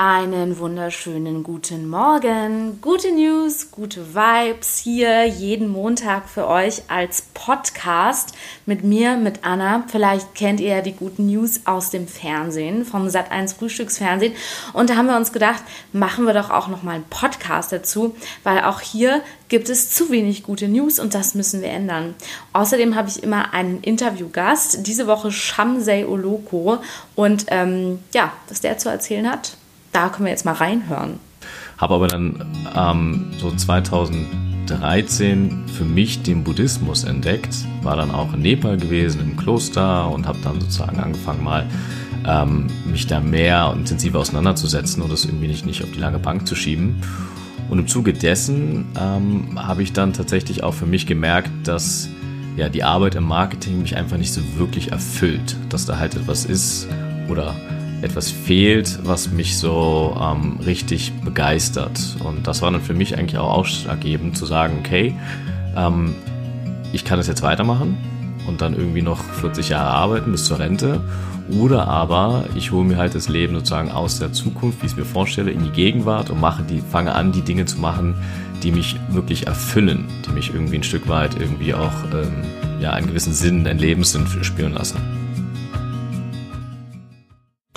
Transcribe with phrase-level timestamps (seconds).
[0.00, 8.32] Einen wunderschönen guten Morgen, gute News, gute Vibes hier jeden Montag für euch als Podcast
[8.64, 9.82] mit mir, mit Anna.
[9.88, 14.34] Vielleicht kennt ihr ja die guten News aus dem Fernsehen, vom Sat1 Frühstücksfernsehen.
[14.72, 18.62] Und da haben wir uns gedacht, machen wir doch auch nochmal einen Podcast dazu, weil
[18.62, 22.14] auch hier gibt es zu wenig gute News und das müssen wir ändern.
[22.52, 26.78] Außerdem habe ich immer einen Interviewgast, diese Woche Shamsei Oloko.
[27.16, 29.57] Und ähm, ja, was der zu erzählen hat,
[29.92, 31.20] da können wir jetzt mal reinhören.
[31.78, 32.44] Habe aber dann
[32.76, 39.36] ähm, so 2013 für mich den Buddhismus entdeckt, war dann auch in Nepal gewesen, im
[39.36, 41.66] Kloster und habe dann sozusagen angefangen mal
[42.26, 46.48] ähm, mich da mehr intensiver auseinanderzusetzen und das irgendwie nicht, nicht auf die lange Bank
[46.48, 47.00] zu schieben.
[47.70, 52.08] Und im Zuge dessen ähm, habe ich dann tatsächlich auch für mich gemerkt, dass
[52.56, 56.44] ja, die Arbeit im Marketing mich einfach nicht so wirklich erfüllt, dass da halt etwas
[56.44, 56.88] ist
[57.28, 57.54] oder
[58.02, 62.16] etwas fehlt, was mich so ähm, richtig begeistert.
[62.24, 65.14] Und das war dann für mich eigentlich auch ausschlaggebend zu sagen, okay,
[65.76, 66.14] ähm,
[66.92, 67.96] ich kann das jetzt weitermachen
[68.46, 71.00] und dann irgendwie noch 40 Jahre arbeiten bis zur Rente.
[71.50, 74.98] Oder aber ich hole mir halt das Leben sozusagen aus der Zukunft, wie ich es
[74.98, 78.14] mir vorstelle, in die Gegenwart und mache die, fange an, die Dinge zu machen,
[78.62, 82.44] die mich wirklich erfüllen, die mich irgendwie ein Stück weit irgendwie auch ähm,
[82.80, 84.98] ja, einen gewissen Sinn, einen Lebenssinn spüren lassen.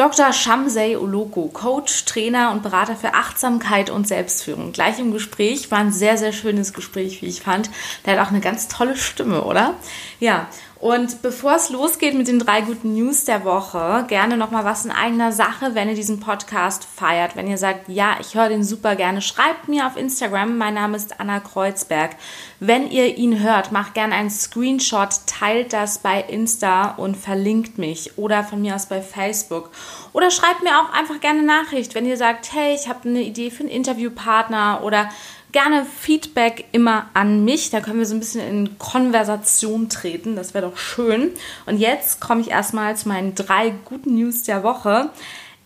[0.02, 0.34] Dr.
[0.34, 4.72] Shamsei Oloko, Coach, Trainer und Berater für Achtsamkeit und Selbstführung.
[4.72, 7.70] Gleich im Gespräch war ein sehr, sehr schönes Gespräch, wie ich fand.
[8.04, 9.76] Der hat auch eine ganz tolle Stimme, oder?
[10.20, 10.48] Ja,
[10.82, 14.90] und bevor es losgeht mit den drei guten News der Woche, gerne nochmal was in
[14.90, 17.36] eigener Sache, wenn ihr diesen Podcast feiert.
[17.36, 20.58] Wenn ihr sagt, ja, ich höre den super gerne, schreibt mir auf Instagram.
[20.58, 22.16] Mein Name ist Anna Kreuzberg.
[22.60, 28.18] Wenn ihr ihn hört, macht gerne einen Screenshot, teilt das bei Insta und verlinkt mich
[28.18, 29.70] oder von mir aus bei Facebook.
[30.14, 33.52] Oder schreibt mir auch einfach gerne Nachricht, wenn ihr sagt, hey, ich habe eine Idee
[33.52, 35.10] für einen Interviewpartner oder
[35.52, 37.70] gerne Feedback immer an mich.
[37.70, 40.36] Da können wir so ein bisschen in Konversation treten.
[40.36, 41.32] Das wäre doch schön.
[41.66, 45.10] Und jetzt komme ich erstmal zu meinen drei guten News der Woche.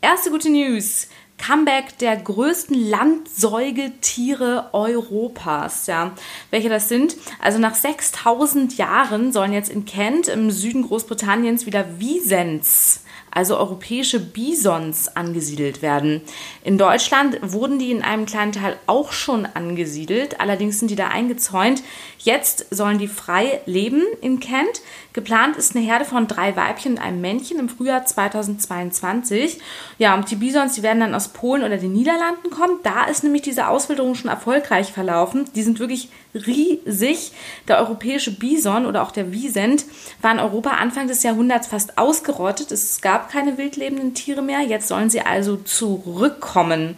[0.02, 1.08] Erste gute News.
[1.38, 5.86] Comeback der größten Landsäugetiere Europas.
[5.88, 6.14] Ja,
[6.50, 7.18] welche das sind?
[7.42, 13.02] Also nach 6000 Jahren sollen jetzt in Kent im Süden Großbritanniens wieder Wiesens
[13.36, 16.22] also europäische Bisons, angesiedelt werden.
[16.64, 21.10] In Deutschland wurden die in einem kleinen Teil auch schon angesiedelt, allerdings sind die da
[21.10, 21.84] eingezäunt.
[22.18, 24.82] Jetzt sollen die frei leben in Kent.
[25.12, 29.60] Geplant ist eine Herde von drei Weibchen und einem Männchen im Frühjahr 2022.
[29.98, 32.80] Ja, und die Bisons, die werden dann aus Polen oder den Niederlanden kommen.
[32.84, 35.46] Da ist nämlich diese Auswilderung schon erfolgreich verlaufen.
[35.56, 37.32] Die sind wirklich riesig.
[37.68, 39.86] Der europäische Bison oder auch der Wiesent
[40.22, 42.72] war in Europa Anfang des Jahrhunderts fast ausgerottet.
[42.72, 44.62] Es gab keine wildlebenden Tiere mehr.
[44.62, 46.96] Jetzt sollen sie also zurückkommen.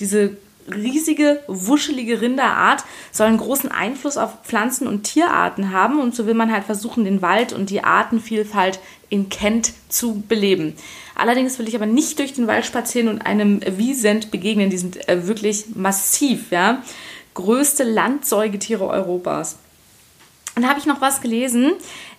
[0.00, 0.36] Diese
[0.72, 6.34] riesige, wuschelige Rinderart soll einen großen Einfluss auf Pflanzen- und Tierarten haben und so will
[6.34, 10.74] man halt versuchen, den Wald und die Artenvielfalt in Kent zu beleben.
[11.14, 14.70] Allerdings will ich aber nicht durch den Wald spazieren und einem Wiesent begegnen.
[14.70, 16.82] Die sind äh, wirklich massiv, ja
[17.36, 19.56] größte Landsäugetiere Europas.
[20.56, 21.72] Und da habe ich noch was gelesen.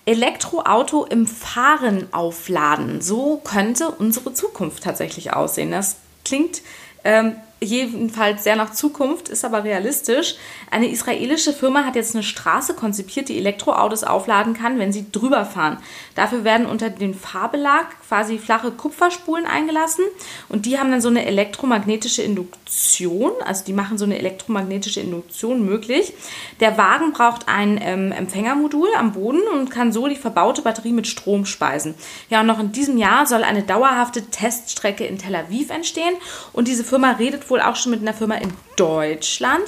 [0.05, 3.01] Elektroauto im Fahren aufladen.
[3.01, 5.71] So könnte unsere Zukunft tatsächlich aussehen.
[5.71, 6.61] Das klingt
[7.03, 10.35] ähm, jedenfalls sehr nach Zukunft, ist aber realistisch.
[10.69, 15.45] Eine israelische Firma hat jetzt eine Straße konzipiert, die Elektroautos aufladen kann, wenn sie drüber
[15.45, 15.77] fahren.
[16.15, 20.05] Dafür werden unter den Fahrbelag quasi flache Kupferspulen eingelassen
[20.49, 25.65] und die haben dann so eine elektromagnetische Induktion, also die machen so eine elektromagnetische Induktion
[25.65, 26.13] möglich.
[26.59, 31.07] Der Wagen braucht ein ähm, Empfängermodul am Boden und kann so die verbaute Batterie mit
[31.07, 31.95] Strom speisen.
[32.29, 36.15] Ja, und noch in diesem Jahr soll eine dauerhafte Teststrecke in Tel Aviv entstehen
[36.53, 39.63] und diese Firma redet wohl auch schon mit einer Firma in Deutschland.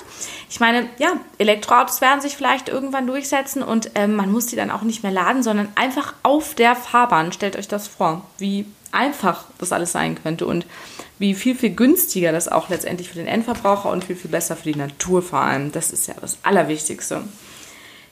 [0.50, 4.72] Ich meine, ja, Elektroautos werden sich vielleicht irgendwann durchsetzen und ähm, man muss die dann
[4.72, 7.31] auch nicht mehr laden, sondern einfach auf der Fahrbahn.
[7.31, 10.66] Stellt euch das vor, wie einfach das alles sein könnte und
[11.20, 14.72] wie viel, viel günstiger das auch letztendlich für den Endverbraucher und viel, viel besser für
[14.72, 15.72] die Natur vor allem.
[15.72, 17.23] Das ist ja das Allerwichtigste.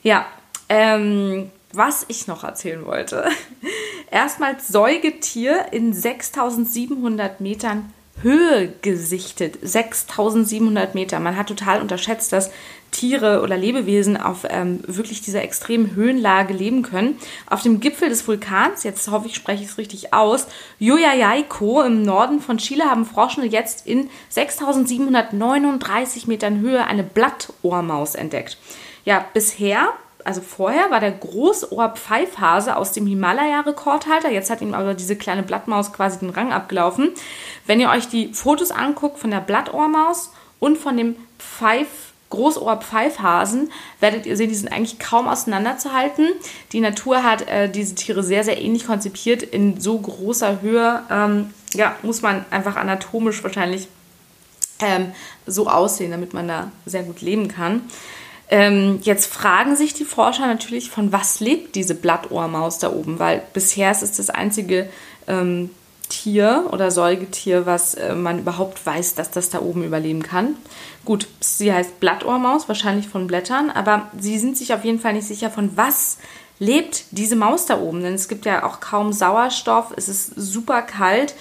[0.04, 0.26] Ja,
[0.70, 3.26] ähm, was ich noch erzählen wollte.
[4.12, 9.58] Erstmals Säugetier in 6700 Metern Höhe gesichtet.
[9.62, 11.20] 6700 Meter.
[11.20, 12.52] Man hat total unterschätzt, dass
[12.92, 17.20] Tiere oder Lebewesen auf ähm, wirklich dieser extremen Höhenlage leben können.
[17.50, 20.48] Auf dem Gipfel des Vulkans, jetzt hoffe ich, spreche ich es richtig aus,
[20.80, 28.58] Yoyayaiko im Norden von Chile haben Forschende jetzt in 6739 Metern Höhe eine Blattohrmaus entdeckt.
[29.06, 29.90] Ja, bisher
[30.28, 34.30] also vorher war der Großohr-Pfeifhase aus dem Himalaya Rekordhalter.
[34.30, 37.12] Jetzt hat ihm aber diese kleine Blattmaus quasi den Rang abgelaufen.
[37.66, 41.88] Wenn ihr euch die Fotos anguckt von der Blattohrmaus und von dem Pfeif
[42.30, 43.72] Großohr-Pfeifhasen
[44.02, 46.28] werdet ihr sehen, die sind eigentlich kaum auseinanderzuhalten.
[46.74, 49.44] Die Natur hat äh, diese Tiere sehr, sehr ähnlich konzipiert.
[49.44, 53.88] In so großer Höhe ähm, ja, muss man einfach anatomisch wahrscheinlich
[54.80, 55.14] ähm,
[55.46, 57.84] so aussehen, damit man da sehr gut leben kann.
[58.50, 63.42] Ähm, jetzt fragen sich die Forscher natürlich, von was lebt diese Blattohrmaus da oben, weil
[63.54, 64.90] bisher ist es das einzige
[65.28, 65.70] ähm,
[66.10, 70.56] Tier oder Säugetier, was äh, man überhaupt weiß, dass das da oben überleben kann.
[71.04, 75.28] Gut, sie heißt Blattohrmaus, wahrscheinlich von Blättern, aber sie sind sich auf jeden Fall nicht
[75.28, 76.18] sicher, von was
[76.60, 80.82] lebt diese Maus da oben, denn es gibt ja auch kaum Sauerstoff, es ist super
[80.82, 81.36] kalt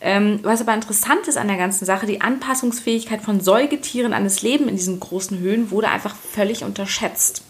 [0.00, 4.42] ähm, was aber interessant ist an der ganzen Sache, die Anpassungsfähigkeit von Säugetieren an das
[4.42, 7.42] Leben in diesen großen Höhen wurde einfach völlig unterschätzt.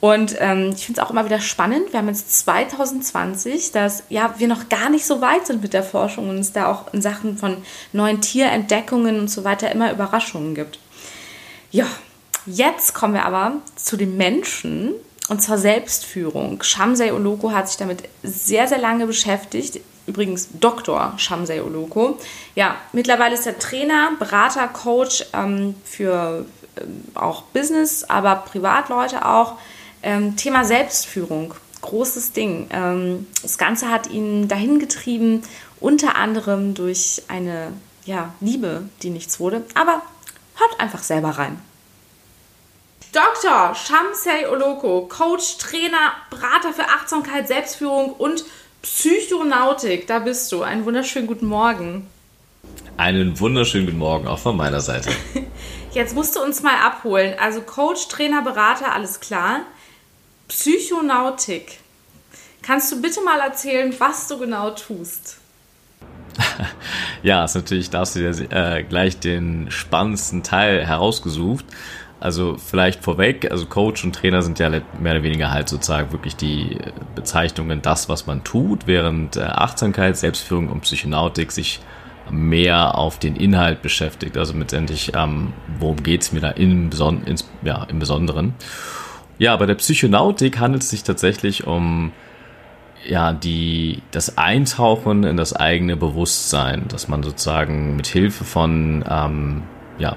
[0.00, 1.92] Und ähm, ich finde es auch immer wieder spannend.
[1.92, 5.82] Wir haben jetzt 2020, dass ja wir noch gar nicht so weit sind mit der
[5.82, 7.56] Forschung und es da auch in Sachen von
[7.92, 10.78] neuen Tierentdeckungen und so weiter immer Überraschungen gibt.
[11.72, 11.86] Ja,
[12.46, 14.94] jetzt kommen wir aber zu den Menschen
[15.28, 16.62] und zur Selbstführung.
[16.62, 21.12] Shamsei Oloko hat sich damit sehr, sehr lange beschäftigt übrigens Dr.
[21.18, 22.18] Shamsei Oloko.
[22.54, 26.46] Ja, mittlerweile ist er Trainer, Berater, Coach ähm, für
[26.80, 29.58] ähm, auch Business, aber Privatleute auch.
[30.02, 32.68] Ähm, Thema Selbstführung, großes Ding.
[32.72, 35.42] Ähm, das Ganze hat ihn dahin getrieben,
[35.78, 37.72] unter anderem durch eine
[38.04, 39.62] ja, Liebe, die nichts wurde.
[39.74, 40.02] Aber
[40.56, 41.60] hört einfach selber rein.
[43.18, 43.74] Dr.
[43.74, 48.44] Shamsei Oloko, Coach, Trainer, Berater für Achtsamkeit, Selbstführung und
[48.82, 50.62] Psychonautik, da bist du.
[50.62, 52.06] Einen wunderschönen guten Morgen.
[52.96, 55.10] Einen wunderschönen guten Morgen auch von meiner Seite.
[55.92, 57.34] Jetzt musst du uns mal abholen.
[57.40, 59.62] Also Coach, Trainer, Berater, alles klar.
[60.46, 61.80] Psychonautik.
[62.62, 65.38] Kannst du bitte mal erzählen, was du genau tust?
[67.24, 71.64] ja, ist natürlich, da hast du ja äh, gleich den spannendsten Teil herausgesucht.
[72.20, 76.34] Also vielleicht vorweg, also Coach und Trainer sind ja mehr oder weniger halt sozusagen wirklich
[76.34, 76.78] die
[77.14, 81.80] Bezeichnungen, das, was man tut, während äh, Achtsamkeit, Selbstführung und Psychonautik sich
[82.30, 87.48] mehr auf den Inhalt beschäftigt, also letztendlich, ähm, worum geht's mir da im, Beson ins,
[87.62, 88.54] ja, im Besonderen.
[89.38, 92.12] Ja, bei der Psychonautik handelt es sich tatsächlich um
[93.06, 99.62] ja, die, das Eintauchen in das eigene Bewusstsein, dass man sozusagen mit Hilfe von ähm,
[99.98, 100.16] ja,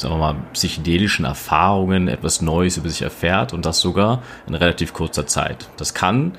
[0.00, 4.92] sagen wir mal, psychedelischen Erfahrungen etwas Neues über sich erfährt und das sogar in relativ
[4.92, 5.68] kurzer Zeit.
[5.76, 6.32] Das kann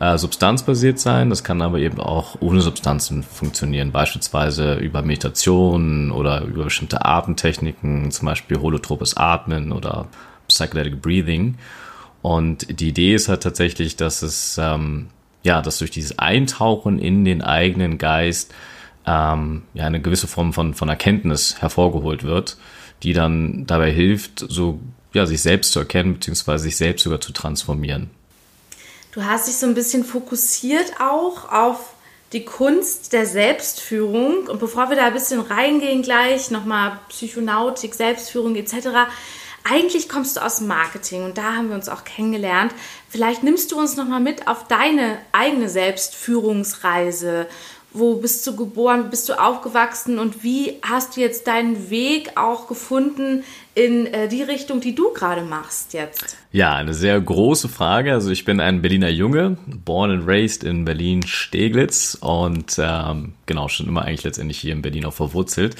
[0.00, 6.42] äh, substanzbasiert sein, das kann aber eben auch ohne Substanzen funktionieren, beispielsweise über Meditation oder
[6.42, 10.08] über bestimmte Atemtechniken, zum Beispiel holotropes Atmen oder
[10.48, 11.56] Psychedelic Breathing.
[12.22, 15.08] Und die Idee ist halt tatsächlich, dass es, ähm,
[15.42, 18.52] ja, dass durch dieses Eintauchen in den eigenen Geist
[19.06, 22.56] ähm, ja eine gewisse Form von, von Erkenntnis hervorgeholt wird
[23.02, 24.80] die dann dabei hilft, so
[25.12, 28.10] ja, sich selbst zu erkennen, beziehungsweise sich selbst sogar zu transformieren.
[29.12, 31.94] Du hast dich so ein bisschen fokussiert auch auf
[32.32, 34.48] die Kunst der Selbstführung.
[34.48, 38.88] Und bevor wir da ein bisschen reingehen, gleich nochmal Psychonautik, Selbstführung etc.
[39.62, 42.74] Eigentlich kommst du aus Marketing und da haben wir uns auch kennengelernt.
[43.08, 47.46] Vielleicht nimmst du uns nochmal mit auf deine eigene Selbstführungsreise
[47.94, 52.66] wo bist du geboren, bist du aufgewachsen und wie hast du jetzt deinen Weg auch
[52.66, 56.36] gefunden in äh, die Richtung, die du gerade machst jetzt?
[56.50, 58.12] Ja, eine sehr große Frage.
[58.12, 63.86] Also ich bin ein Berliner Junge, born and raised in Berlin-Steglitz und ähm, genau, schon
[63.86, 65.76] immer eigentlich letztendlich hier in Berlin auch verwurzelt.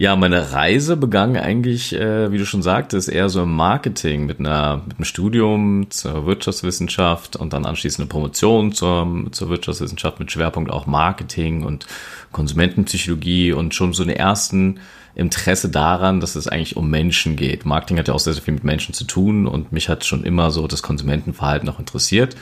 [0.00, 4.38] Ja, meine Reise begann eigentlich, äh, wie du schon sagtest, eher so im Marketing mit
[4.38, 10.30] einer mit einem Studium zur Wirtschaftswissenschaft und dann anschließend eine Promotion zur, zur Wirtschaftswissenschaft mit
[10.30, 11.88] Schwerpunkt auch Marketing und
[12.30, 14.78] Konsumentenpsychologie und schon so eine ersten
[15.16, 17.66] Interesse daran, dass es eigentlich um Menschen geht.
[17.66, 20.22] Marketing hat ja auch sehr, sehr viel mit Menschen zu tun und mich hat schon
[20.22, 22.36] immer so das Konsumentenverhalten auch interessiert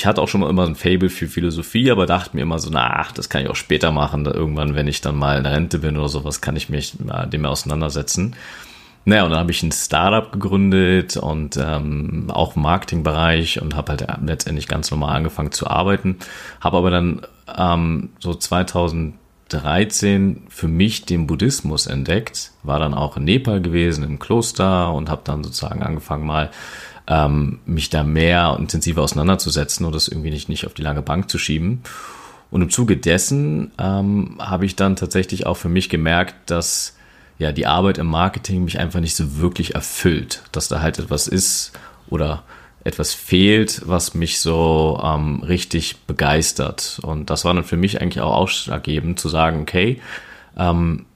[0.00, 2.70] ich hatte auch schon mal immer ein Fable für Philosophie, aber dachte mir immer so,
[2.72, 4.24] na, ach, das kann ich auch später machen.
[4.24, 8.34] Irgendwann, wenn ich dann mal in Rente bin oder sowas, kann ich mich dem auseinandersetzen.
[9.04, 13.90] Naja, und dann habe ich ein Startup gegründet und ähm, auch im Marketingbereich und habe
[13.90, 16.16] halt letztendlich ganz normal angefangen zu arbeiten.
[16.62, 17.20] Habe aber dann
[17.54, 24.18] ähm, so 2013 für mich den Buddhismus entdeckt, war dann auch in Nepal gewesen, im
[24.18, 26.50] Kloster und habe dann sozusagen angefangen mal
[27.10, 31.28] ähm, mich da mehr intensiver auseinanderzusetzen und das irgendwie nicht, nicht auf die lange Bank
[31.28, 31.82] zu schieben.
[32.52, 36.96] Und im Zuge dessen ähm, habe ich dann tatsächlich auch für mich gemerkt, dass
[37.38, 41.26] ja, die Arbeit im Marketing mich einfach nicht so wirklich erfüllt, dass da halt etwas
[41.26, 41.72] ist
[42.08, 42.44] oder
[42.84, 47.00] etwas fehlt, was mich so ähm, richtig begeistert.
[47.02, 50.00] Und das war dann für mich eigentlich auch ausschlaggebend zu sagen, okay,
[50.56, 51.06] ähm,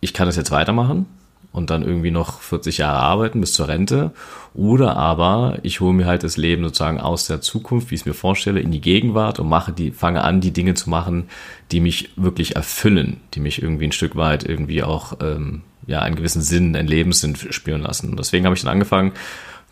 [0.00, 1.06] ich kann das jetzt weitermachen
[1.56, 4.12] und dann irgendwie noch 40 Jahre arbeiten bis zur Rente.
[4.52, 8.06] Oder aber ich hole mir halt das Leben sozusagen aus der Zukunft, wie ich es
[8.06, 11.30] mir vorstelle, in die Gegenwart und mache die, fange an, die Dinge zu machen,
[11.72, 16.16] die mich wirklich erfüllen, die mich irgendwie ein Stück weit irgendwie auch ähm, ja einen
[16.16, 18.10] gewissen Sinn, einen Lebenssinn spüren lassen.
[18.10, 19.12] Und deswegen habe ich dann angefangen,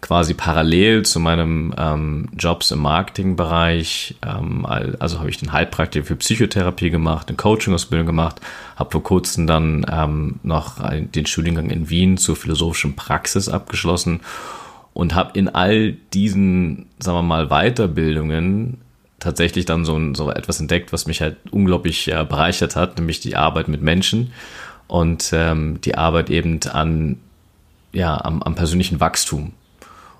[0.04, 6.16] quasi parallel zu meinem ähm, Jobs im Marketingbereich, ähm, also habe ich den Heilpraktiker für
[6.16, 8.38] Psychotherapie gemacht, eine Coaching-Ausbildung gemacht,
[8.76, 14.20] habe vor kurzem dann ähm, noch den Studiengang in Wien zur philosophischen Praxis abgeschlossen
[14.92, 18.82] und habe in all diesen, sagen wir mal, Weiterbildungen
[19.20, 23.36] tatsächlich dann so, so etwas entdeckt, was mich halt unglaublich äh, bereichert hat, nämlich die
[23.36, 24.34] Arbeit mit Menschen
[24.86, 27.20] und ähm, die Arbeit eben an
[27.94, 29.54] ja, am, am persönlichen Wachstum.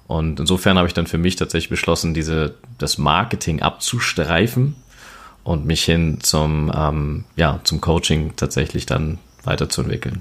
[0.07, 4.77] Und insofern habe ich dann für mich tatsächlich beschlossen, diese, das Marketing abzustreifen
[5.45, 10.21] und mich hin zum, ähm, ja, zum Coaching tatsächlich dann weiterzuentwickeln.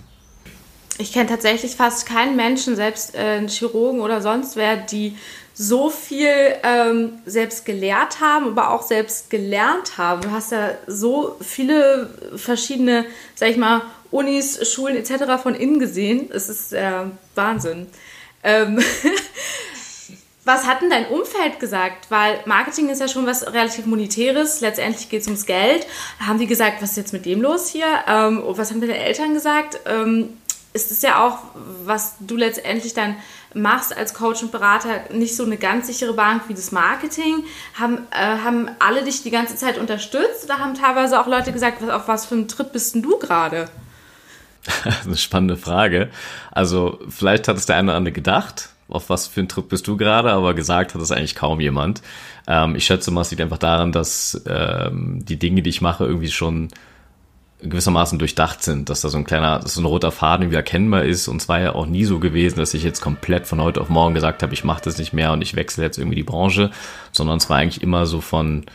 [1.00, 5.18] Ich kenne tatsächlich fast keinen Menschen, selbst äh, Chirurgen oder sonst wer, die
[5.56, 6.30] so viel
[6.64, 10.22] ähm, selbst gelehrt haben, aber auch selbst gelernt haben.
[10.22, 15.42] Du hast ja so viele verschiedene, sag ich mal, Unis, Schulen etc.
[15.42, 16.30] von innen gesehen.
[16.32, 17.88] Es ist äh, Wahnsinn.
[18.44, 18.80] Ähm
[20.46, 22.12] Was hat denn dein Umfeld gesagt?
[22.12, 24.60] Weil Marketing ist ja schon was relativ Monetäres.
[24.60, 25.88] Letztendlich geht es ums Geld.
[26.20, 27.88] Haben die gesagt, was ist jetzt mit dem los hier?
[28.08, 29.80] Ähm, was haben deine Eltern gesagt?
[29.86, 30.30] Ähm,
[30.74, 31.38] ist es ja auch,
[31.86, 33.16] was du letztendlich dann
[33.54, 37.46] machst als Coach und Berater, nicht so eine ganz sichere Bank wie das Marketing?
[37.80, 41.82] Haben, äh, haben alle dich die ganze Zeit unterstützt oder haben teilweise auch Leute gesagt,
[41.82, 43.70] was, auf was für einem Trip bist denn du gerade?
[45.06, 46.10] eine spannende Frage.
[46.52, 49.88] Also vielleicht hat es der eine oder andere gedacht, auf was für ein Trip bist
[49.88, 52.02] du gerade, aber gesagt hat es eigentlich kaum jemand.
[52.48, 56.06] Ähm, ich schätze mal, es liegt einfach daran, dass ähm, die Dinge, die ich mache,
[56.06, 56.70] irgendwie schon
[57.62, 61.28] gewissermaßen durchdacht sind, dass da so ein kleiner, so ein roter Faden irgendwie erkennbar ist.
[61.28, 63.90] Und es war ja auch nie so gewesen, dass ich jetzt komplett von heute auf
[63.90, 66.72] morgen gesagt habe, ich mache das nicht mehr und ich wechsle jetzt irgendwie die Branche,
[67.12, 68.66] sondern es war eigentlich immer so von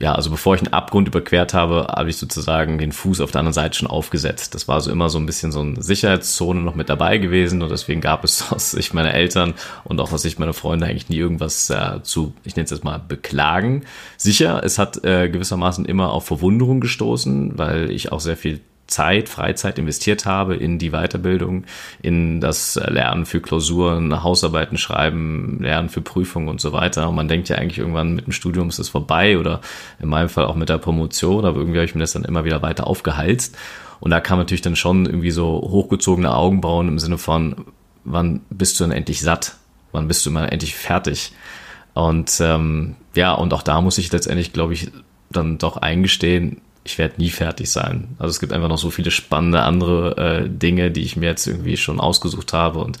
[0.00, 3.40] ja, also bevor ich einen Abgrund überquert habe, habe ich sozusagen den Fuß auf der
[3.40, 4.54] anderen Seite schon aufgesetzt.
[4.54, 7.70] Das war so immer so ein bisschen so eine Sicherheitszone noch mit dabei gewesen und
[7.70, 11.18] deswegen gab es aus Sicht meiner Eltern und auch aus Sicht meiner Freunde eigentlich nie
[11.18, 13.84] irgendwas äh, zu, ich nenne es jetzt mal, beklagen.
[14.16, 18.60] Sicher, es hat äh, gewissermaßen immer auf Verwunderung gestoßen, weil ich auch sehr viel
[18.92, 21.64] Zeit, Freizeit investiert habe in die Weiterbildung,
[22.02, 27.08] in das Lernen für Klausuren, Hausarbeiten schreiben, Lernen für Prüfungen und so weiter.
[27.08, 29.60] Und man denkt ja eigentlich irgendwann mit dem Studium ist es vorbei oder
[30.00, 32.44] in meinem Fall auch mit der Promotion, aber irgendwie habe ich mir das dann immer
[32.44, 33.56] wieder weiter aufgeheizt.
[34.00, 37.66] Und da kam natürlich dann schon irgendwie so hochgezogene Augenbrauen im Sinne von,
[38.04, 39.56] wann bist du denn endlich satt?
[39.92, 41.32] Wann bist du mal endlich fertig?
[41.94, 44.90] Und ähm, ja, und auch da muss ich letztendlich, glaube ich,
[45.30, 48.16] dann doch eingestehen, ich werde nie fertig sein.
[48.18, 51.46] Also es gibt einfach noch so viele spannende andere äh, Dinge, die ich mir jetzt
[51.46, 52.98] irgendwie schon ausgesucht habe und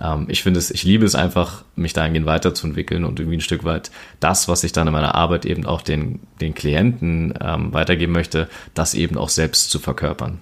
[0.00, 3.64] ähm, ich finde es, ich liebe es einfach, mich dahingehend weiterzuentwickeln und irgendwie ein Stück
[3.64, 3.90] weit
[4.20, 8.48] das, was ich dann in meiner Arbeit eben auch den, den Klienten ähm, weitergeben möchte,
[8.74, 10.40] das eben auch selbst zu verkörpern.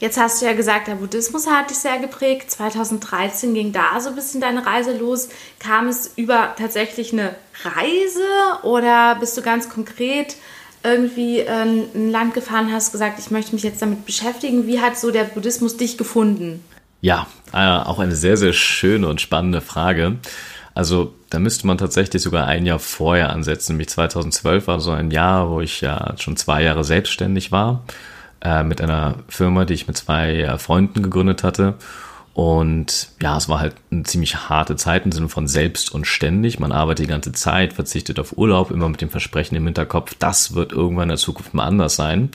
[0.00, 2.50] Jetzt hast du ja gesagt, der Buddhismus hat dich sehr geprägt.
[2.50, 5.28] 2013 ging da so ein bisschen deine Reise los.
[5.60, 10.36] Kam es über tatsächlich eine Reise oder bist du ganz konkret
[10.84, 14.66] irgendwie ähm, ein Land gefahren hast, gesagt, ich möchte mich jetzt damit beschäftigen.
[14.66, 16.62] Wie hat so der Buddhismus dich gefunden?
[17.00, 20.18] Ja, äh, auch eine sehr, sehr schöne und spannende Frage.
[20.74, 23.72] Also da müsste man tatsächlich sogar ein Jahr vorher ansetzen.
[23.72, 27.84] Nämlich 2012 war so ein Jahr, wo ich ja schon zwei Jahre selbstständig war
[28.42, 31.74] äh, mit einer Firma, die ich mit zwei äh, Freunden gegründet hatte.
[32.34, 36.58] Und ja, es war halt eine ziemlich harte Zeit im Sinne von selbst und ständig.
[36.58, 40.54] Man arbeitet die ganze Zeit, verzichtet auf Urlaub, immer mit dem Versprechen im Hinterkopf, das
[40.54, 42.30] wird irgendwann in der Zukunft mal anders sein.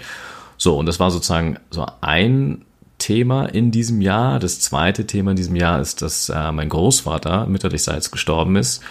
[0.58, 2.64] So, und das war sozusagen so ein
[2.98, 4.40] Thema in diesem Jahr.
[4.40, 8.82] Das zweite Thema in diesem Jahr ist, dass äh, mein Großvater mütterlichseits gestorben ist.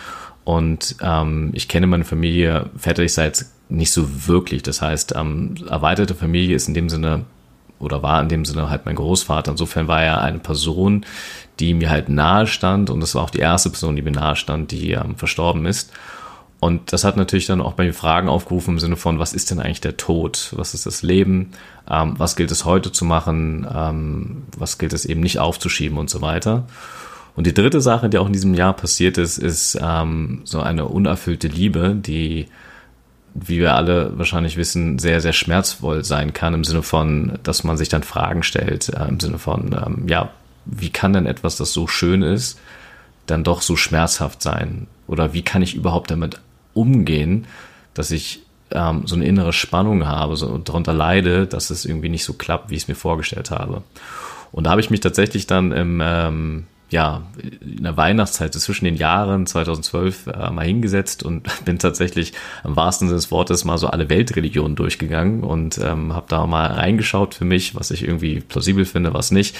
[0.44, 4.62] Und ähm, ich kenne meine Familie väterlichseits nicht so wirklich.
[4.62, 7.24] Das heißt, ähm, erweiterte Familie ist in dem Sinne
[7.78, 9.52] oder war in dem Sinne halt mein Großvater.
[9.52, 11.04] Insofern war er eine Person,
[11.60, 14.36] die mir halt nahe stand und das war auch die erste Person, die mir nahe
[14.36, 15.92] stand, die ähm, verstorben ist.
[16.60, 19.50] Und das hat natürlich dann auch bei mir Fragen aufgerufen im Sinne von, was ist
[19.50, 20.52] denn eigentlich der Tod?
[20.56, 21.52] Was ist das Leben?
[21.88, 23.66] Ähm, was gilt es heute zu machen?
[23.72, 26.66] Ähm, was gilt es eben nicht aufzuschieben und so weiter?
[27.36, 30.86] Und die dritte Sache, die auch in diesem Jahr passiert ist, ist ähm, so eine
[30.86, 32.48] unerfüllte Liebe, die
[33.34, 37.76] wie wir alle wahrscheinlich wissen, sehr, sehr schmerzvoll sein kann, im Sinne von, dass man
[37.76, 40.30] sich dann Fragen stellt, äh, im Sinne von, ähm, ja,
[40.64, 42.58] wie kann denn etwas, das so schön ist,
[43.26, 44.86] dann doch so schmerzhaft sein?
[45.06, 46.40] Oder wie kann ich überhaupt damit
[46.74, 47.46] umgehen,
[47.94, 52.10] dass ich ähm, so eine innere Spannung habe so, und darunter leide, dass es irgendwie
[52.10, 53.82] nicht so klappt, wie ich es mir vorgestellt habe?
[54.52, 57.22] Und da habe ich mich tatsächlich dann im, ähm, ja,
[57.60, 62.32] in der Weihnachtszeit zwischen den Jahren 2012 äh, mal hingesetzt und bin tatsächlich
[62.64, 66.66] im wahrsten Sinne des Wortes mal so alle Weltreligionen durchgegangen und ähm, habe da mal
[66.66, 69.56] reingeschaut für mich, was ich irgendwie plausibel finde, was nicht.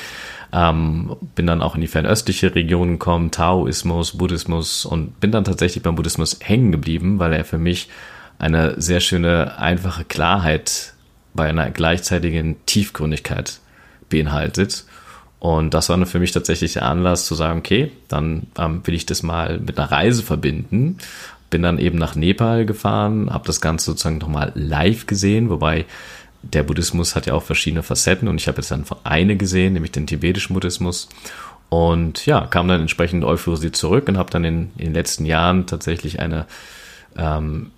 [0.53, 5.83] Ähm, bin dann auch in die fernöstliche Region gekommen, Taoismus, Buddhismus und bin dann tatsächlich
[5.83, 7.89] beim Buddhismus hängen geblieben, weil er für mich
[8.39, 10.95] eine sehr schöne, einfache Klarheit
[11.35, 13.61] bei einer gleichzeitigen Tiefgründigkeit
[14.09, 14.85] beinhaltet.
[15.41, 19.07] Und das war für mich tatsächlich der Anlass zu sagen, okay, dann ähm, will ich
[19.07, 20.99] das mal mit einer Reise verbinden.
[21.51, 25.87] Bin dann eben nach Nepal gefahren, habe das Ganze sozusagen nochmal live gesehen, wobei
[26.43, 29.93] der Buddhismus hat ja auch verschiedene Facetten und ich habe jetzt dann eine gesehen, nämlich
[29.93, 31.09] den tibetischen Buddhismus.
[31.69, 35.67] Und ja, kam dann entsprechend euphorisiert zurück und habe dann in, in, den letzten Jahren
[35.67, 36.47] tatsächlich eine,
[37.17, 37.71] ähm,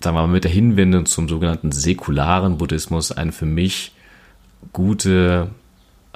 [0.00, 3.92] sagen wir mal, mit der Hinwendung zum sogenannten säkularen Buddhismus eine für mich
[4.72, 5.48] gute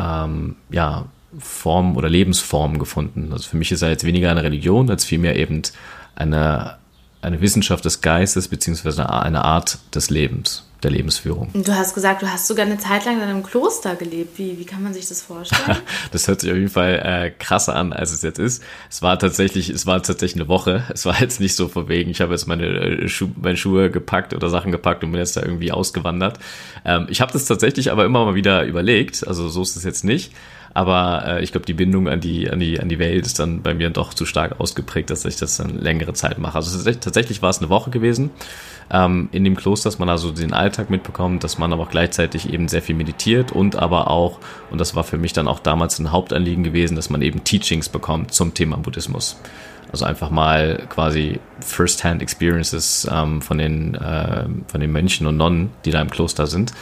[0.00, 1.07] ähm, ja,
[1.38, 3.33] Form oder Lebensform gefunden.
[3.33, 5.62] Also für mich ist er jetzt weniger eine Religion, als vielmehr eben
[6.16, 6.76] eine,
[7.23, 11.50] eine Wissenschaft des Geistes beziehungsweise eine Art des Lebens der Lebensführung.
[11.52, 14.38] Du hast gesagt, du hast sogar eine Zeit lang in einem Kloster gelebt.
[14.38, 15.78] Wie, wie kann man sich das vorstellen?
[16.12, 18.62] das hört sich auf jeden Fall äh, krasser an, als es jetzt ist.
[18.88, 20.84] Es war tatsächlich, es war tatsächlich eine Woche.
[21.00, 22.10] Es war jetzt nicht so verwegen.
[22.10, 25.37] Ich habe jetzt meine, äh, Schu meine Schuhe gepackt oder Sachen gepackt und bin jetzt
[25.37, 26.38] da irgendwie ausgewandert.
[26.84, 29.26] Ähm, ich habe das tatsächlich aber immer mal wieder überlegt.
[29.26, 30.32] Also so ist es jetzt nicht.
[30.72, 33.62] Aber äh, ich glaube, die Bindung an die, an, die, an die Welt ist dann
[33.62, 36.56] bei mir doch zu stark ausgeprägt, dass ich das dann längere Zeit mache.
[36.56, 38.30] Also tatsächlich, war es eine Woche gewesen
[38.90, 42.52] ähm, in dem Kloster, dass man also den Alltag mitbekommt, dass man aber auch gleichzeitig
[42.52, 44.38] eben sehr viel meditiert und aber auch,
[44.70, 47.88] und das war für mich dann auch damals ein Hauptanliegen gewesen, dass man eben Teachings
[47.88, 49.40] bekommt zum Thema Buddhismus.
[49.90, 55.71] Also einfach mal quasi First-Hand Experiences ähm, von, den, äh, von den Mönchen und Nonnen,
[55.84, 56.73] die da im Kloster sind.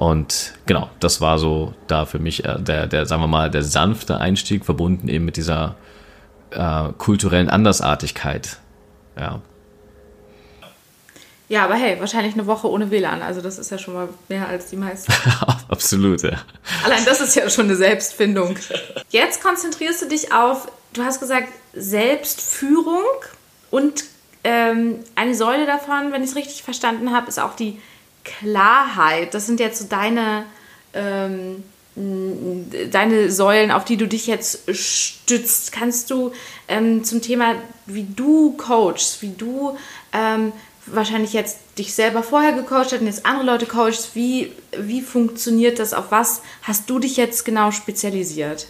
[0.00, 3.62] Und genau, das war so da für mich äh, der, der, sagen wir mal, der
[3.62, 5.76] sanfte Einstieg, verbunden eben mit dieser
[6.52, 8.56] äh, kulturellen Andersartigkeit.
[9.18, 9.42] Ja.
[11.50, 13.20] Ja, aber hey, wahrscheinlich eine Woche ohne WLAN.
[13.20, 15.12] Also das ist ja schon mal mehr als die meisten.
[15.68, 16.40] Absolut, ja.
[16.82, 18.56] Allein das ist ja schon eine Selbstfindung.
[19.10, 23.04] Jetzt konzentrierst du dich auf, du hast gesagt, Selbstführung
[23.70, 24.04] und
[24.44, 27.78] ähm, eine Säule davon, wenn ich es richtig verstanden habe, ist auch die
[28.24, 30.44] Klarheit, das sind jetzt so deine,
[30.94, 31.64] ähm,
[32.90, 35.72] deine Säulen, auf die du dich jetzt stützt.
[35.72, 36.32] Kannst du
[36.68, 37.54] ähm, zum Thema,
[37.86, 39.76] wie du coachst, wie du
[40.12, 40.52] ähm,
[40.86, 45.78] wahrscheinlich jetzt dich selber vorher gecoacht hast und jetzt andere Leute coachst, wie, wie funktioniert
[45.78, 45.94] das?
[45.94, 48.66] Auf was hast du dich jetzt genau spezialisiert?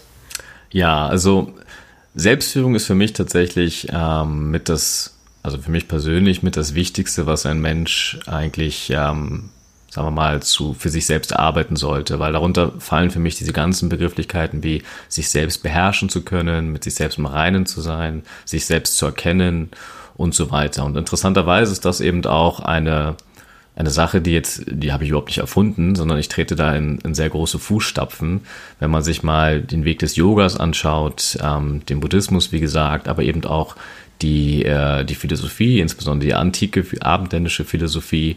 [0.71, 1.53] Ja, also
[2.15, 7.27] Selbstführung ist für mich tatsächlich ähm, mit das also für mich persönlich mit das Wichtigste,
[7.27, 9.51] was ein Mensch eigentlich, ähm,
[9.91, 13.53] sagen wir mal, zu, für sich selbst arbeiten sollte, weil darunter fallen für mich diese
[13.53, 18.23] ganzen Begrifflichkeiten wie sich selbst beherrschen zu können, mit sich selbst im Reinen zu sein,
[18.45, 19.71] sich selbst zu erkennen
[20.17, 20.85] und so weiter.
[20.85, 23.17] Und interessanterweise ist das eben auch eine,
[23.75, 26.99] eine Sache, die jetzt, die habe ich überhaupt nicht erfunden, sondern ich trete da in,
[26.99, 28.43] in sehr große Fußstapfen.
[28.79, 33.23] Wenn man sich mal den Weg des Yogas anschaut, ähm, den Buddhismus, wie gesagt, aber
[33.23, 33.77] eben auch
[34.23, 38.37] die, äh, die Philosophie, insbesondere die antike abendländische Philosophie,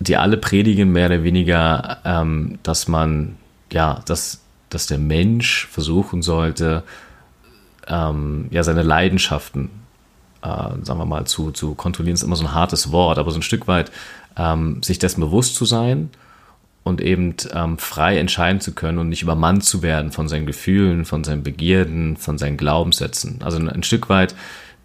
[0.00, 3.36] die alle predigen mehr oder weniger, ähm, dass man,
[3.72, 6.84] ja, dass, dass der Mensch versuchen sollte,
[7.86, 9.70] ähm, ja, seine Leidenschaften,
[10.42, 13.38] äh, sagen wir mal, zu, zu kontrollieren, ist immer so ein hartes Wort, aber so
[13.38, 13.90] ein Stück weit
[14.36, 16.10] ähm, sich dessen bewusst zu sein
[16.84, 21.04] und eben ähm, frei entscheiden zu können und nicht übermannt zu werden von seinen Gefühlen,
[21.04, 23.40] von seinen Begierden, von seinen Glaubenssätzen.
[23.42, 24.34] Also ein, Stück weit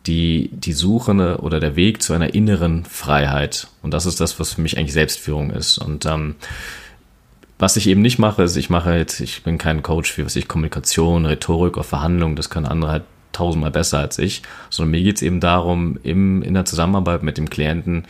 [0.06, 3.68] die, die Suche oder der Weg zu einer inneren Freiheit.
[3.82, 5.78] Und das ist das, was für mich eigentlich Selbstführung ist.
[5.78, 6.36] Und ähm,
[7.58, 10.36] was ich eben nicht mache, ist, ich mache jetzt, ich bin kein Coach für was
[10.36, 15.04] ich Kommunikation, Rhetorik oder Verhandlungen, das können andere halt tausendmal besser als ich, sondern mir
[15.04, 18.06] geht es eben darum, im, in der Zusammenarbeit mit dem Klienten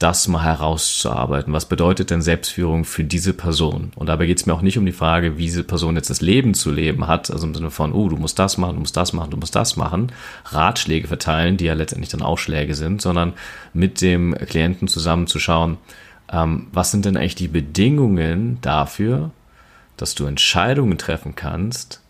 [0.00, 1.52] das mal herauszuarbeiten.
[1.52, 3.92] Was bedeutet denn Selbstführung für diese Person?
[3.96, 6.22] Und dabei geht es mir auch nicht um die Frage, wie diese Person jetzt das
[6.22, 8.96] Leben zu leben hat, also im Sinne von, oh, du musst das machen, du musst
[8.96, 10.10] das machen, du musst das machen,
[10.46, 13.34] Ratschläge verteilen, die ja letztendlich dann Ausschläge sind, sondern
[13.74, 15.76] mit dem Klienten zusammenzuschauen,
[16.32, 19.32] ähm, was sind denn eigentlich die Bedingungen dafür,
[19.98, 22.00] dass du Entscheidungen treffen kannst,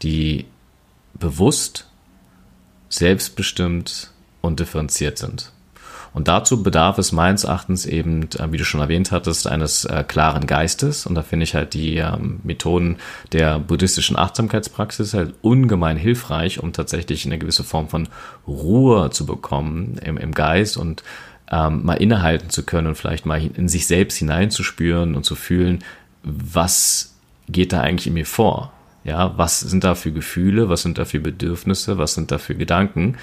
[0.00, 0.46] die
[1.12, 1.86] bewusst,
[2.88, 5.52] selbstbestimmt und differenziert sind.
[6.16, 10.02] Und dazu bedarf es meines Erachtens eben, äh, wie du schon erwähnt hattest, eines äh,
[10.02, 11.04] klaren Geistes.
[11.04, 12.96] Und da finde ich halt die ähm, Methoden
[13.32, 18.08] der buddhistischen Achtsamkeitspraxis halt ungemein hilfreich, um tatsächlich eine gewisse Form von
[18.48, 21.04] Ruhe zu bekommen im, im Geist und
[21.50, 25.84] ähm, mal innehalten zu können und vielleicht mal in sich selbst hineinzuspüren und zu fühlen,
[26.22, 27.14] was
[27.46, 28.72] geht da eigentlich in mir vor?
[29.04, 32.54] Ja, was sind da für Gefühle, was sind da für Bedürfnisse, was sind da für
[32.54, 33.18] Gedanken?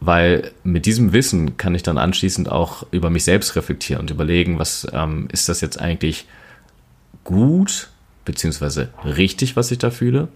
[0.00, 4.58] Weil mit diesem Wissen kann ich dann anschließend auch über mich selbst reflektieren und überlegen,
[4.58, 6.26] was ähm, ist das jetzt eigentlich
[7.24, 7.90] gut
[8.24, 10.28] beziehungsweise richtig, was ich da fühle.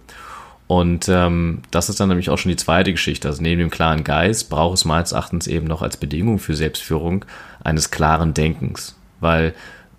[0.67, 3.27] Und ähm, das ist dann nämlich auch schon die zweite Geschichte.
[3.27, 7.25] Also neben dem klaren Geist braucht es meines Erachtens eben noch als Bedingung für Selbstführung
[7.63, 8.95] eines klaren Denkens.
[9.19, 9.53] Weil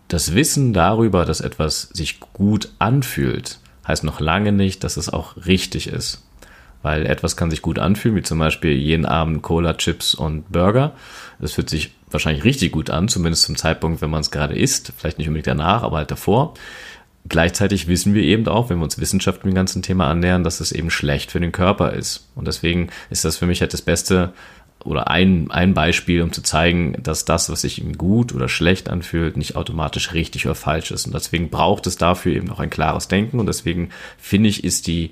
[0.09, 5.37] das Wissen darüber, dass etwas sich gut anfühlt, heißt noch lange nicht, dass es auch
[5.47, 6.26] richtig ist.
[6.87, 10.93] Weil etwas kann sich gut anfühlen, wie zum Beispiel jeden Abend Cola, Chips und Burger.
[11.41, 14.93] Das fühlt sich wahrscheinlich richtig gut an, zumindest zum Zeitpunkt, wenn man es gerade isst.
[14.97, 16.55] Vielleicht nicht unbedingt danach, aber halt davor.
[17.29, 20.61] Gleichzeitig wissen wir eben auch, wenn wir uns Wissenschaft mit dem ganzen Thema annähern, dass
[20.61, 22.29] es eben schlecht für den Körper ist.
[22.37, 24.33] Und deswegen ist das für mich halt das beste
[24.85, 28.89] oder ein, ein Beispiel, um zu zeigen, dass das, was sich ihm gut oder schlecht
[28.89, 31.05] anfühlt, nicht automatisch richtig oder falsch ist.
[31.05, 33.41] Und deswegen braucht es dafür eben noch ein klares Denken.
[33.41, 35.11] Und deswegen finde ich, ist die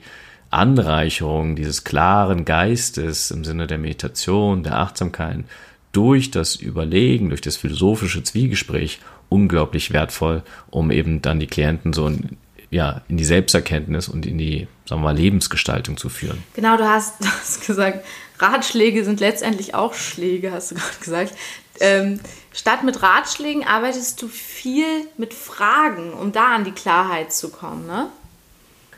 [0.55, 5.45] Anreicherung dieses klaren Geistes im Sinne der Meditation, der Achtsamkeit
[5.93, 12.07] durch das Überlegen, durch das philosophische Zwiegespräch unglaublich wertvoll, um eben dann die Klienten so
[12.07, 12.37] in,
[12.71, 16.43] ja, in die Selbsterkenntnis und in die, sagen wir mal, Lebensgestaltung zu führen.
[16.55, 18.05] Genau, du hast, du hast gesagt,
[18.39, 21.35] Ratschläge sind letztendlich auch Schläge, hast du gerade gesagt.
[21.81, 22.21] Ähm,
[22.53, 24.87] statt mit Ratschlägen arbeitest du viel
[25.17, 28.09] mit Fragen, um da an die Klarheit zu kommen, ne?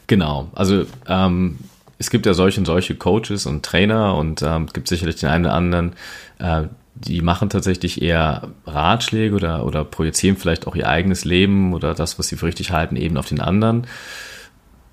[0.07, 1.59] Genau, also ähm,
[1.99, 5.31] es gibt ja solche und solche Coaches und Trainer und ähm, es gibt sicherlich den
[5.31, 5.93] einen oder anderen,
[6.39, 6.65] äh,
[6.95, 12.19] die machen tatsächlich eher Ratschläge oder, oder projizieren vielleicht auch ihr eigenes Leben oder das,
[12.19, 13.87] was sie für richtig halten, eben auf den anderen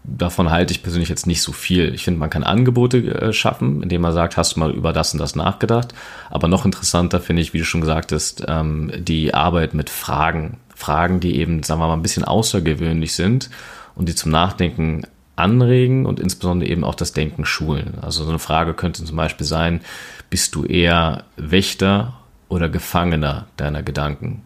[0.04, 1.94] davon halte ich persönlich jetzt nicht so viel.
[1.94, 5.14] Ich finde, man kann Angebote äh, schaffen, indem man sagt, hast du mal über das
[5.14, 5.94] und das nachgedacht.
[6.30, 10.58] Aber noch interessanter finde ich, wie du schon gesagt hast, ähm, die Arbeit mit Fragen.
[10.76, 13.50] Fragen, die eben, sagen wir mal, ein bisschen außergewöhnlich sind
[13.96, 15.04] und die zum Nachdenken
[15.36, 17.98] anregen und insbesondere eben auch das Denken schulen.
[18.02, 19.82] Also so eine Frage könnte zum Beispiel sein,
[20.30, 22.14] bist du eher Wächter
[22.50, 24.44] oder Gefangener deiner Gedanken?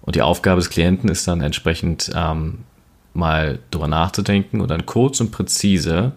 [0.00, 2.60] Und die Aufgabe des Klienten ist dann entsprechend ähm,
[3.12, 6.12] mal drüber nachzudenken und dann kurz und präzise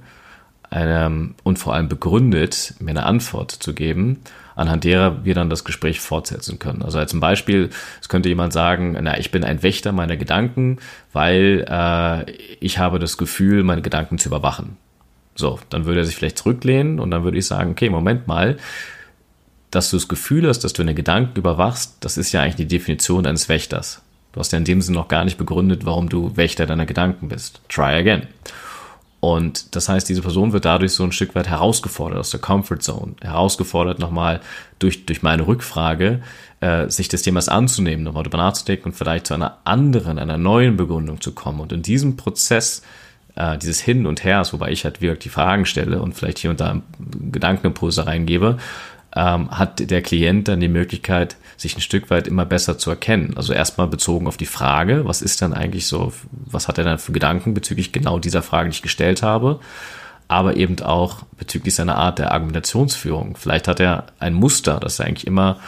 [0.70, 4.22] eine, und vor allem begründet mir eine Antwort zu geben,
[4.62, 6.82] anhand derer wir dann das Gespräch fortsetzen können.
[6.82, 7.70] Also als Beispiel,
[8.02, 10.78] es könnte jemand sagen, na, ich bin ein Wächter meiner Gedanken,
[11.14, 14.78] weil äh, ich habe das Gefühl, meine Gedanken zu überwachen.
[15.36, 18.58] So, dann würde er sich vielleicht zurücklehnen und dann würde ich sagen, okay, Moment mal,
[19.72, 22.68] dass du das Gefühl hast, dass du deine Gedanken überwachst, das ist ja eigentlich die
[22.68, 24.02] Definition eines Wächters.
[24.34, 27.30] Du hast ja in dem Sinne noch gar nicht begründet, warum du Wächter deiner Gedanken
[27.30, 27.62] bist.
[27.70, 28.28] Try again.
[29.22, 32.80] Und das heißt, diese Person wird dadurch so ein Stück weit herausgefordert aus der Comfort
[32.80, 34.42] Zone, herausgefordert nochmal
[34.80, 36.22] durch, durch meine Rückfrage,
[36.60, 40.76] äh, sich des Themas anzunehmen, nochmal darüber nachzudenken und vielleicht zu einer anderen, einer neuen
[40.76, 41.60] Begründung zu kommen.
[41.60, 42.82] Und in diesem Prozess
[43.36, 46.50] äh, dieses Hin und Hers, wobei ich halt wirklich die Fragen stelle und vielleicht hier
[46.50, 46.82] und da
[47.32, 48.58] Gedankenimpulse reingebe,
[49.16, 53.34] ähm, hat der Klient dann die Möglichkeit, sich ein Stück weit immer besser zu erkennen.
[53.36, 57.00] Also erstmal bezogen auf die Frage, was ist dann eigentlich so, was hat er dann
[57.00, 59.60] für Gedanken bezüglich genau dieser Frage, die ich gestellt habe,
[60.28, 63.36] aber eben auch bezüglich seiner Art der Argumentationsführung.
[63.36, 65.60] Vielleicht hat er ein Muster, das er eigentlich immer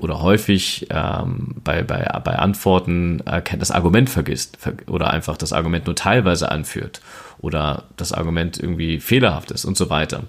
[0.00, 5.86] oder häufig ähm, bei, bei, bei Antworten äh, das Argument vergisst oder einfach das Argument
[5.86, 7.00] nur teilweise anführt
[7.40, 10.22] oder das Argument irgendwie fehlerhaft ist und so weiter.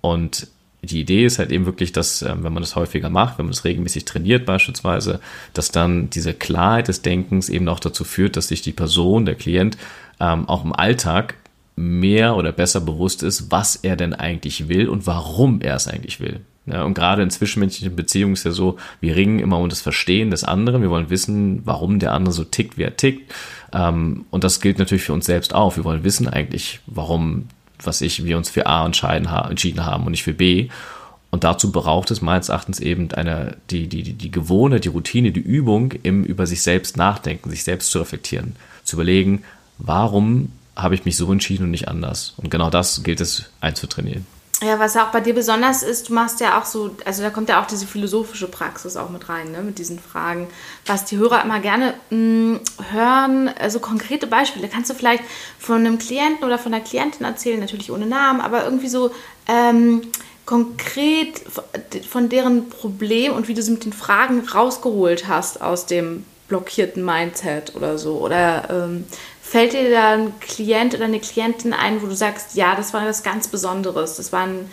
[0.00, 0.48] Und
[0.86, 3.52] die Idee ist halt eben wirklich, dass, ähm, wenn man das häufiger macht, wenn man
[3.52, 5.20] das regelmäßig trainiert beispielsweise,
[5.52, 9.34] dass dann diese Klarheit des Denkens eben auch dazu führt, dass sich die Person, der
[9.34, 9.76] Klient,
[10.20, 11.34] ähm, auch im Alltag
[11.76, 16.20] mehr oder besser bewusst ist, was er denn eigentlich will und warum er es eigentlich
[16.20, 16.40] will.
[16.66, 20.30] Ja, und gerade in zwischenmenschlichen Beziehungen ist ja so, wir ringen immer um das Verstehen
[20.30, 20.80] des anderen.
[20.80, 23.34] Wir wollen wissen, warum der andere so tickt, wie er tickt.
[23.72, 25.76] Ähm, und das gilt natürlich für uns selbst auch.
[25.76, 27.48] Wir wollen wissen eigentlich, warum
[27.86, 30.68] was ich, wir uns für A entscheiden, entschieden haben und nicht für B.
[31.30, 35.40] Und dazu braucht es meines Erachtens eben eine, die, die, die Gewohnheit, die Routine, die
[35.40, 39.42] Übung im über sich selbst nachdenken, sich selbst zu reflektieren, zu überlegen,
[39.78, 42.34] warum habe ich mich so entschieden und nicht anders.
[42.36, 44.26] Und genau das gilt es einzutrainieren.
[44.64, 47.50] Ja, was auch bei dir besonders ist, du machst ja auch so, also da kommt
[47.50, 50.48] ja auch diese philosophische Praxis auch mit rein, ne, mit diesen Fragen.
[50.86, 52.60] Was die Hörer immer gerne mh, mm,
[52.92, 54.68] hören, also konkrete Beispiele.
[54.68, 55.22] Kannst du vielleicht
[55.58, 59.10] von einem Klienten oder von einer Klientin erzählen, natürlich ohne Namen, aber irgendwie so,
[59.48, 60.02] ähm,
[60.46, 61.42] konkret
[62.08, 67.04] von deren Problem und wie du sie mit den Fragen rausgeholt hast aus dem blockierten
[67.04, 68.18] Mindset oder so?
[68.18, 69.04] Oder ähm,
[69.54, 73.06] fällt dir da ein Klient oder eine Klientin ein, wo du sagst, ja, das war
[73.06, 74.66] was ganz Besonderes, das war ein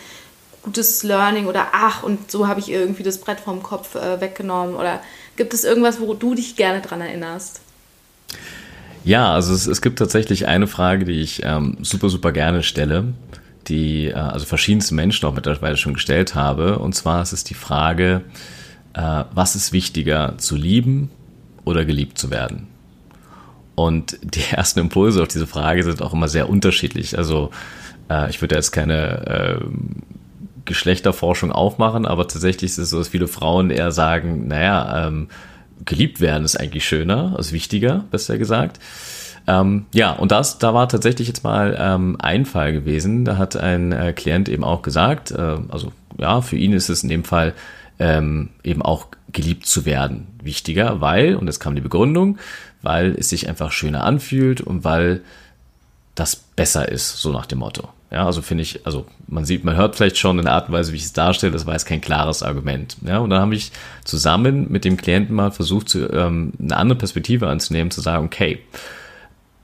[0.64, 4.74] gutes Learning oder ach, und so habe ich irgendwie das Brett vom Kopf äh, weggenommen?
[4.74, 5.00] Oder
[5.36, 7.60] gibt es irgendwas, wo du dich gerne dran erinnerst?
[9.04, 13.12] Ja, also es, es gibt tatsächlich eine Frage, die ich ähm, super, super gerne stelle,
[13.68, 16.80] die äh, also verschiedenste Menschen auch mittlerweile schon gestellt habe.
[16.80, 18.22] Und zwar ist es die Frage,
[18.94, 21.08] äh, was ist wichtiger, zu lieben
[21.64, 22.71] oder geliebt zu werden?
[23.82, 27.18] Und die ersten Impulse auf diese Frage sind auch immer sehr unterschiedlich.
[27.18, 27.50] Also
[28.08, 29.64] äh, ich würde jetzt keine äh,
[30.64, 35.28] Geschlechterforschung aufmachen, aber tatsächlich ist es so, dass viele Frauen eher sagen, naja, ähm,
[35.84, 38.78] geliebt werden ist eigentlich schöner, ist wichtiger, besser gesagt.
[39.48, 43.24] Ähm, ja, und das, da war tatsächlich jetzt mal ähm, ein Fall gewesen.
[43.24, 47.02] Da hat ein äh, Klient eben auch gesagt, äh, also ja, für ihn ist es
[47.02, 47.54] in dem Fall
[47.98, 52.38] ähm, eben auch geliebt zu werden wichtiger, weil, und jetzt kam die Begründung,
[52.82, 55.22] weil es sich einfach schöner anfühlt und weil
[56.14, 57.88] das besser ist, so nach dem Motto.
[58.10, 60.74] Ja, also finde ich, also man sieht, man hört vielleicht schon in der Art und
[60.74, 62.98] Weise, wie ich es darstelle, das war jetzt kein klares Argument.
[63.06, 63.72] Ja, und dann habe ich
[64.04, 68.58] zusammen mit dem Klienten mal versucht, zu, ähm, eine andere Perspektive anzunehmen, zu sagen, okay,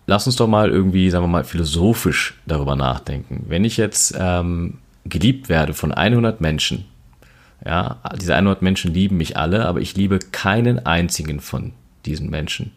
[0.06, 3.44] lass uns doch mal irgendwie, sagen wir mal, philosophisch darüber nachdenken.
[3.48, 6.86] Wenn ich jetzt ähm, geliebt werde von 100 Menschen,
[7.68, 11.72] ja, diese 100 Menschen lieben mich alle, aber ich liebe keinen einzigen von
[12.06, 12.72] diesen Menschen,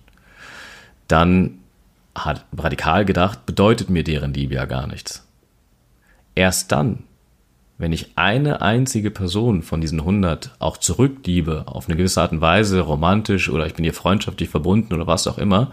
[1.07, 1.59] dann
[2.13, 5.25] hat radikal gedacht, bedeutet mir deren Liebe ja gar nichts.
[6.35, 7.03] Erst dann,
[7.77, 12.41] wenn ich eine einzige Person von diesen 100 auch zurückliebe, auf eine gewisse Art und
[12.41, 15.71] Weise, romantisch oder ich bin ihr freundschaftlich verbunden oder was auch immer,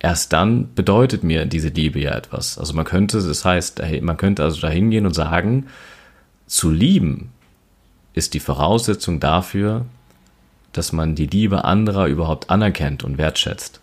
[0.00, 2.58] erst dann bedeutet mir diese Liebe ja etwas.
[2.58, 5.68] Also man könnte, das heißt, man könnte also da hingehen und sagen,
[6.48, 7.30] zu lieben
[8.18, 9.86] ist die Voraussetzung dafür,
[10.72, 13.80] dass man die Liebe anderer überhaupt anerkennt und wertschätzt.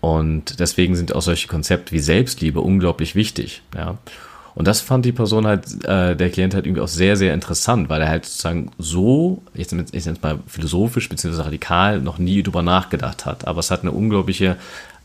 [0.00, 3.62] Und deswegen sind auch solche Konzepte wie Selbstliebe unglaublich wichtig.
[3.74, 3.98] Ja.
[4.54, 7.88] Und das fand die Person halt, äh, der Klient halt irgendwie auch sehr, sehr interessant,
[7.88, 11.42] weil er halt sozusagen so, jetzt, ich nenne es mal philosophisch bzw.
[11.42, 13.46] radikal, noch nie drüber nachgedacht hat.
[13.46, 14.56] Aber es hat eine unglaubliche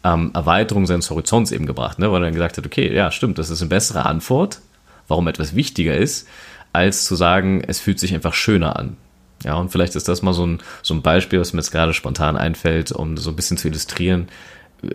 [0.03, 2.11] ähm, Erweiterung seines Horizonts eben gebracht, ne?
[2.11, 4.59] weil er dann gesagt hat, okay, ja, stimmt, das ist eine bessere Antwort,
[5.07, 6.27] warum etwas wichtiger ist,
[6.73, 8.97] als zu sagen, es fühlt sich einfach schöner an.
[9.43, 11.93] Ja, und vielleicht ist das mal so ein, so ein Beispiel, was mir jetzt gerade
[11.93, 14.27] spontan einfällt, um so ein bisschen zu illustrieren,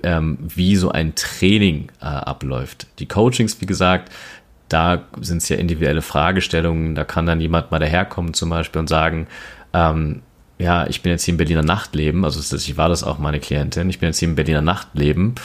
[0.02, 2.86] ähm, wie so ein Training äh, abläuft.
[2.98, 4.12] Die Coachings, wie gesagt,
[4.68, 6.94] da sind es ja individuelle Fragestellungen.
[6.94, 9.26] Da kann dann jemand mal daherkommen zum Beispiel und sagen,
[9.72, 10.22] ähm,
[10.58, 13.88] ja, ich bin jetzt hier im Berliner Nachtleben, also ich war das auch meine Klientin,
[13.90, 15.36] ich bin jetzt hier im Berliner Nachtleben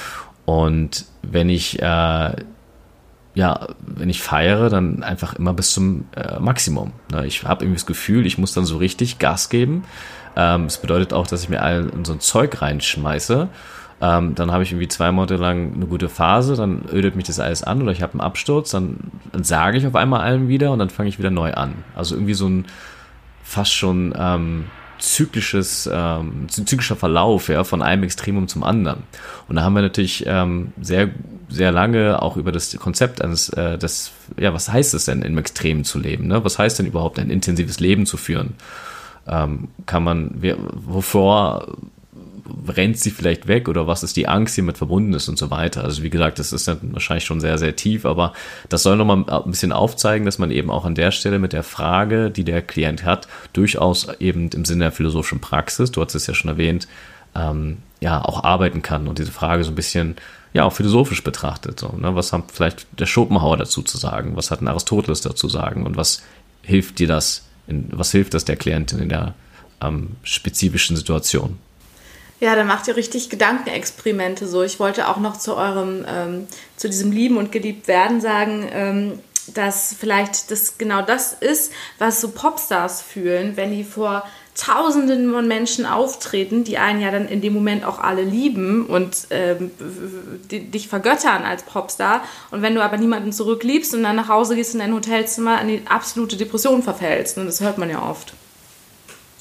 [0.46, 2.32] und wenn ich äh,
[3.36, 6.92] ja, wenn ich feiere, dann einfach immer bis zum äh, Maximum.
[7.12, 7.26] Ne?
[7.26, 9.84] Ich habe irgendwie das Gefühl, ich muss dann so richtig Gas geben.
[10.36, 13.50] Ähm, das bedeutet auch, dass ich mir all so ein Zeug reinschmeiße
[14.04, 17.40] ähm, dann habe ich irgendwie zwei Monate lang eine gute Phase, dann ödet mich das
[17.40, 18.98] alles an oder ich habe einen Absturz, dann,
[19.32, 21.86] dann sage ich auf einmal allem wieder und dann fange ich wieder neu an.
[21.96, 22.66] Also irgendwie so ein
[23.44, 24.66] fast schon ähm,
[25.04, 29.04] zyklisches, ähm, zyklischer Verlauf ja, von einem Extremum zum anderen.
[29.50, 31.10] Und da haben wir natürlich ähm, sehr,
[31.50, 35.38] sehr lange auch über das Konzept eines, äh, das, ja, was heißt es denn, im
[35.38, 36.28] Extrem zu leben?
[36.28, 36.46] Ne?
[36.46, 38.56] Was heißt denn überhaupt ein intensives Leben zu führen?
[39.28, 41.68] Ähm, kann man, wovor
[42.68, 45.50] rennt sie vielleicht weg oder was ist die Angst, die mit verbunden ist und so
[45.52, 45.84] weiter.
[45.84, 48.34] Also wie gesagt, das ist dann wahrscheinlich schon sehr, sehr tief, aber
[48.70, 51.64] das soll nochmal ein bisschen aufzeigen, dass man eben auch an der Stelle mit der
[51.64, 56.28] Frage, die der Klient hat, durchaus eben im Sinne der philosophischen Praxis, du hast es
[56.28, 56.88] ja schon erwähnt,
[57.36, 60.16] ähm, ja, auch arbeiten kann und diese Frage so ein bisschen
[60.54, 61.80] ja auch philosophisch betrachtet.
[61.80, 62.16] So, ne?
[62.16, 64.36] Was hat vielleicht der Schopenhauer dazu zu sagen?
[64.36, 65.86] Was hat ein Aristoteles dazu zu sagen?
[65.86, 66.22] Und was
[66.62, 67.46] hilft dir das?
[67.68, 69.34] In, was hilft das der Klientin in der
[69.82, 71.58] ähm, spezifischen Situation?
[72.44, 74.64] Ja, dann macht ihr richtig Gedankenexperimente so.
[74.64, 79.20] Ich wollte auch noch zu eurem, ähm, zu diesem Lieben und geliebt werden sagen, ähm,
[79.54, 85.48] dass vielleicht das genau das ist, was so Popstars fühlen, wenn die vor Tausenden von
[85.48, 89.72] Menschen auftreten, die einen ja dann in dem Moment auch alle lieben und ähm,
[90.52, 92.26] dich vergöttern als Popstar.
[92.52, 95.70] Und wenn du aber niemanden zurückliebst und dann nach Hause gehst in dein Hotelzimmer, in
[95.70, 97.38] die absolute Depression verfällst.
[97.38, 98.34] Und das hört man ja oft.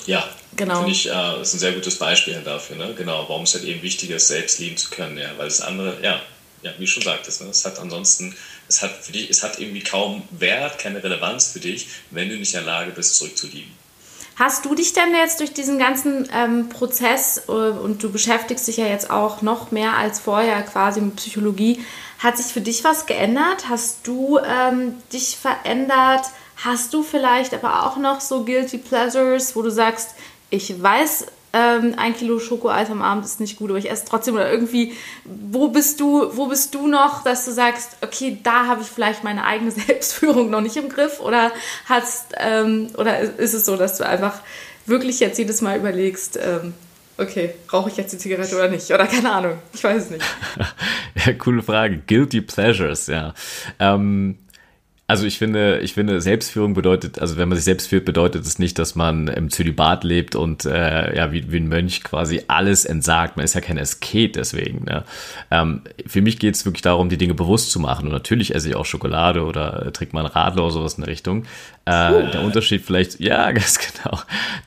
[0.07, 0.23] Ja,
[0.57, 0.77] genau.
[0.77, 2.77] finde ich, äh, ist ein sehr gutes Beispiel dafür.
[2.77, 2.95] Ne?
[2.97, 5.19] Genau, warum es halt eben wichtig ist, selbst lieben zu können.
[5.19, 6.21] Ja, weil das andere, ja,
[6.63, 7.49] ja, wie schon sagtest, ne?
[7.49, 8.35] es hat ansonsten,
[8.69, 12.37] es hat für dich, es hat irgendwie kaum Wert, keine Relevanz für dich, wenn du
[12.37, 13.73] nicht in der Lage bist, zurückzulieben.
[14.37, 18.79] Hast du dich denn jetzt durch diesen ganzen ähm, Prozess äh, und du beschäftigst dich
[18.79, 21.85] ja jetzt auch noch mehr als vorher quasi mit Psychologie,
[22.19, 23.69] hat sich für dich was geändert?
[23.69, 26.25] Hast du ähm, dich verändert?
[26.57, 30.11] Hast du vielleicht aber auch noch so Guilty Pleasures, wo du sagst,
[30.53, 34.35] ich weiß, ähm, ein Kilo Schokoeis am Abend ist nicht gut, aber ich esse trotzdem
[34.35, 34.93] oder irgendwie,
[35.25, 39.25] wo bist du, wo bist du noch, dass du sagst, okay, da habe ich vielleicht
[39.25, 41.51] meine eigene Selbstführung noch nicht im Griff oder
[41.87, 44.41] hast, ähm, oder ist es so, dass du einfach
[44.87, 46.75] wirklich jetzt jedes Mal überlegst, ähm,
[47.17, 48.91] okay, rauche ich jetzt die Zigarette oder nicht?
[48.91, 50.25] Oder keine Ahnung, ich weiß es nicht.
[51.27, 52.03] ja, coole Frage.
[52.07, 53.35] Guilty Pleasures, ja.
[53.79, 54.39] Ähm,
[55.13, 58.59] also ich finde, ich finde, Selbstführung bedeutet, also wenn man sich selbst führt, bedeutet es
[58.59, 62.87] nicht, dass man im Zölibat lebt und äh, ja, wie, wie ein Mönch quasi alles
[62.87, 63.37] entsagt.
[63.37, 64.87] Man ist ja kein Asket deswegen.
[64.87, 65.05] Ne?
[65.51, 68.07] Ähm, für mich geht es wirklich darum, die Dinge bewusst zu machen.
[68.07, 71.03] Und natürlich esse ich auch Schokolade oder äh, trinke mal einen Radler oder sowas in
[71.03, 71.45] der Richtung.
[71.85, 74.19] Äh, der Unterschied vielleicht, ja, ganz genau.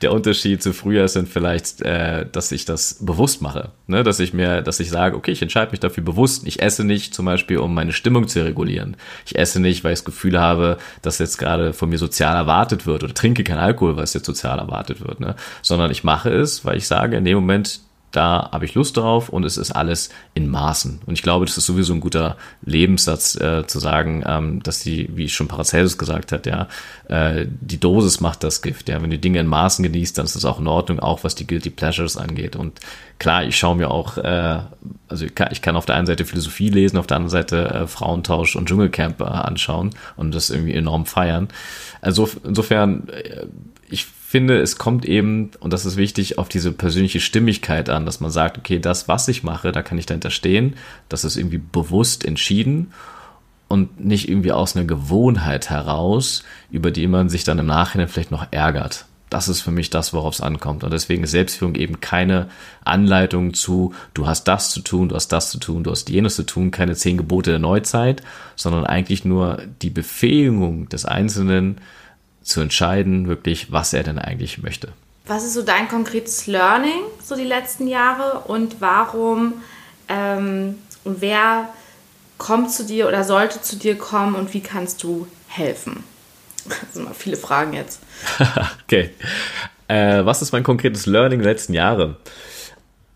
[0.02, 3.70] Der Unterschied zu früher sind vielleicht, äh, dass ich das bewusst mache.
[3.88, 4.04] Ne?
[4.04, 6.46] Dass ich mir, dass ich sage, okay, ich entscheide mich dafür bewusst.
[6.46, 8.96] Ich esse nicht zum Beispiel, um meine Stimmung zu regulieren.
[9.24, 12.36] Ich esse nicht, weil ich das Gefühl Gefühl habe, dass jetzt gerade von mir sozial
[12.36, 15.34] erwartet wird oder trinke kein Alkohol, weil es jetzt sozial erwartet wird, ne?
[15.62, 17.80] sondern ich mache es, weil ich sage, in dem Moment,
[18.16, 21.00] da habe ich Lust drauf und es ist alles in Maßen.
[21.04, 25.10] Und ich glaube, das ist sowieso ein guter Lebenssatz äh, zu sagen, ähm, dass die,
[25.14, 26.68] wie schon Paracelsus gesagt hat, ja,
[27.08, 28.88] äh, die Dosis macht das Gift.
[28.88, 31.34] Ja, wenn du Dinge in Maßen genießt, dann ist das auch in Ordnung, auch was
[31.34, 32.56] die Guilty Pleasures angeht.
[32.56, 32.80] Und
[33.18, 34.60] klar, ich schaue mir auch, äh,
[35.08, 37.68] also ich kann, ich kann auf der einen Seite Philosophie lesen, auf der anderen Seite
[37.68, 41.48] äh, Frauentausch und Dschungelcamp äh, anschauen und das irgendwie enorm feiern.
[42.00, 43.46] Also insofern, äh,
[43.90, 48.20] ich finde, es kommt eben, und das ist wichtig, auf diese persönliche Stimmigkeit an, dass
[48.20, 50.74] man sagt, okay, das, was ich mache, da kann ich dahinter stehen,
[51.08, 52.92] das ist irgendwie bewusst entschieden
[53.66, 58.30] und nicht irgendwie aus einer Gewohnheit heraus, über die man sich dann im Nachhinein vielleicht
[58.30, 59.06] noch ärgert.
[59.30, 60.84] Das ist für mich das, worauf es ankommt.
[60.84, 62.48] Und deswegen ist Selbstführung eben keine
[62.84, 66.36] Anleitung zu, du hast das zu tun, du hast das zu tun, du hast jenes
[66.36, 68.20] zu tun, keine zehn Gebote der Neuzeit,
[68.54, 71.80] sondern eigentlich nur die Befähigung des Einzelnen,
[72.46, 74.88] zu entscheiden, wirklich, was er denn eigentlich möchte.
[75.26, 79.54] Was ist so dein konkretes Learning so die letzten Jahre und warum
[80.08, 81.68] ähm, und wer
[82.38, 86.04] kommt zu dir oder sollte zu dir kommen und wie kannst du helfen?
[86.68, 88.00] Das sind mal viele Fragen jetzt.
[88.84, 89.10] okay.
[89.88, 92.16] Äh, was ist mein konkretes Learning der letzten Jahre?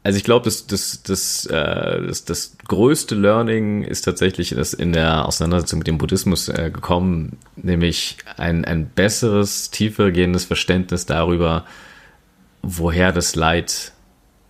[0.02, 4.94] Also ich glaube, das, das, das, äh, das, das größte Learning ist tatsächlich das in
[4.94, 11.66] der Auseinandersetzung mit dem Buddhismus äh, gekommen, nämlich ein, ein besseres, tiefer gehendes Verständnis darüber,
[12.62, 13.92] woher das Leid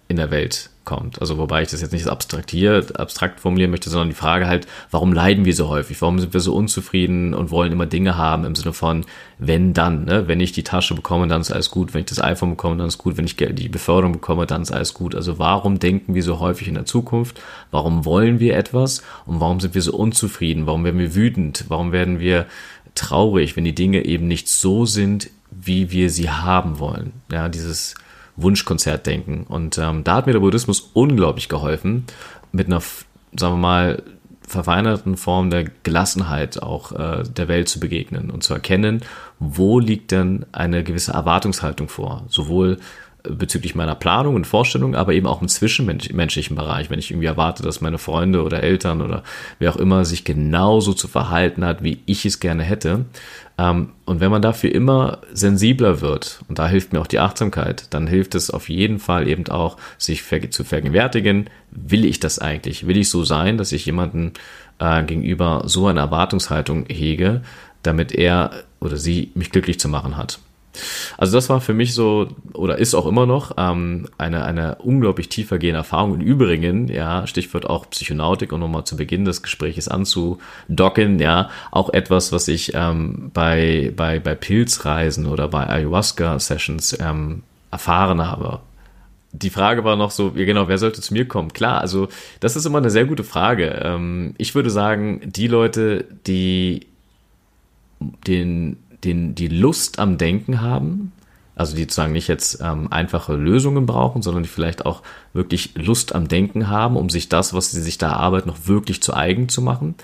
[0.06, 1.20] in der Welt kommt.
[1.20, 5.12] Also wobei ich das jetzt nicht abstraktiert, abstrakt formulieren möchte, sondern die Frage halt, warum
[5.12, 6.00] leiden wir so häufig?
[6.00, 9.04] Warum sind wir so unzufrieden und wollen immer Dinge haben im Sinne von,
[9.38, 10.26] wenn dann, ne?
[10.26, 12.88] wenn ich die Tasche bekomme, dann ist alles gut, wenn ich das iPhone bekomme, dann
[12.88, 15.14] ist gut, wenn ich die Beförderung bekomme, dann ist alles gut.
[15.14, 17.40] Also warum denken wir so häufig in der Zukunft?
[17.70, 19.02] Warum wollen wir etwas?
[19.26, 20.66] Und warum sind wir so unzufrieden?
[20.66, 21.66] Warum werden wir wütend?
[21.68, 22.46] Warum werden wir
[22.94, 27.12] traurig, wenn die Dinge eben nicht so sind, wie wir sie haben wollen?
[27.30, 27.94] Ja, dieses
[28.42, 29.44] Wunschkonzert denken.
[29.48, 32.04] Und ähm, da hat mir der Buddhismus unglaublich geholfen,
[32.52, 34.02] mit einer, sagen wir mal,
[34.46, 39.02] verfeinerten Form der Gelassenheit auch äh, der Welt zu begegnen und zu erkennen,
[39.38, 42.78] wo liegt denn eine gewisse Erwartungshaltung vor, sowohl
[43.22, 47.62] bezüglich meiner Planung und Vorstellung, aber eben auch im zwischenmenschlichen Bereich, wenn ich irgendwie erwarte,
[47.62, 49.22] dass meine Freunde oder Eltern oder
[49.58, 53.04] wer auch immer sich genauso zu verhalten hat, wie ich es gerne hätte.
[53.58, 57.86] Ähm, und wenn man dafür immer sensibler wird, und da hilft mir auch die Achtsamkeit,
[57.90, 62.86] dann hilft es auf jeden Fall eben auch, sich zu vergegenwärtigen, will ich das eigentlich?
[62.86, 64.32] Will ich so sein, dass ich jemanden
[64.78, 67.42] äh, gegenüber so eine Erwartungshaltung hege,
[67.82, 70.38] damit er oder sie mich glücklich zu machen hat?
[71.16, 75.28] Also das war für mich so oder ist auch immer noch ähm, eine, eine unglaublich
[75.28, 76.14] tiefergehende Erfahrung.
[76.14, 81.92] Im Übrigen, ja, Stichwort auch Psychonautik, um nochmal zu Beginn des Gesprächs anzudocken, ja, auch
[81.92, 88.60] etwas, was ich ähm, bei, bei, bei Pilzreisen oder bei Ayahuasca-Sessions ähm, erfahren habe.
[89.32, 91.52] Die Frage war noch so, genau, wer sollte zu mir kommen?
[91.52, 92.08] Klar, also
[92.40, 93.80] das ist immer eine sehr gute Frage.
[93.84, 96.86] Ähm, ich würde sagen, die Leute, die
[98.26, 101.12] den den, die Lust am Denken haben,
[101.54, 106.14] also die sozusagen nicht jetzt ähm, einfache Lösungen brauchen, sondern die vielleicht auch wirklich Lust
[106.14, 109.48] am Denken haben, um sich das, was sie sich da arbeiten, noch wirklich zu eigen
[109.48, 109.94] zu machen.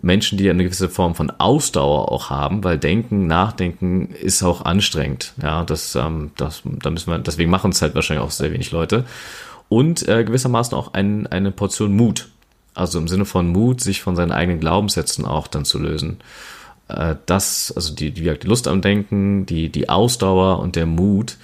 [0.00, 5.34] Menschen, die eine gewisse Form von Ausdauer auch haben, weil Denken, Nachdenken ist auch anstrengend.
[5.42, 8.70] Ja, das, ähm, das, da müssen wir, deswegen machen es halt wahrscheinlich auch sehr wenig
[8.70, 9.04] Leute.
[9.68, 12.28] Und äh, gewissermaßen auch ein, eine Portion Mut.
[12.74, 16.18] Also im Sinne von Mut, sich von seinen eigenen Glaubenssätzen auch dann zu lösen.
[16.88, 21.36] Äh, das, also die, die, die Lust am Denken, die, die Ausdauer und der Mut,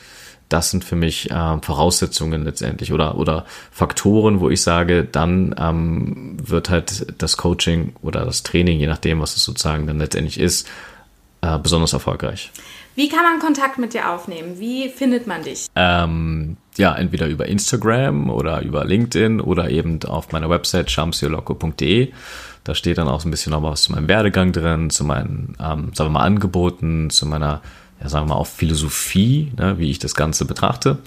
[0.49, 6.37] das sind für mich äh, Voraussetzungen letztendlich oder, oder Faktoren, wo ich sage, dann ähm,
[6.43, 10.67] wird halt das Coaching oder das Training, je nachdem, was es sozusagen dann letztendlich ist,
[11.43, 12.51] äh, besonders erfolgreich.
[12.95, 14.59] Wie kann man Kontakt mit dir aufnehmen?
[14.59, 15.69] Wie findet man dich?
[15.77, 22.13] Ähm, ja, entweder über Instagram oder über LinkedIn oder eben auf meiner Website shamsioloco.de.
[22.69, 25.57] Da steht dann auch so ein bisschen noch was zu meinem Werdegang drin, zu meinen,
[25.59, 27.63] ähm, sagen wir mal, Angeboten, zu meiner
[28.01, 30.99] ja, sagen wir mal, auf Philosophie, ne, wie ich das Ganze betrachte.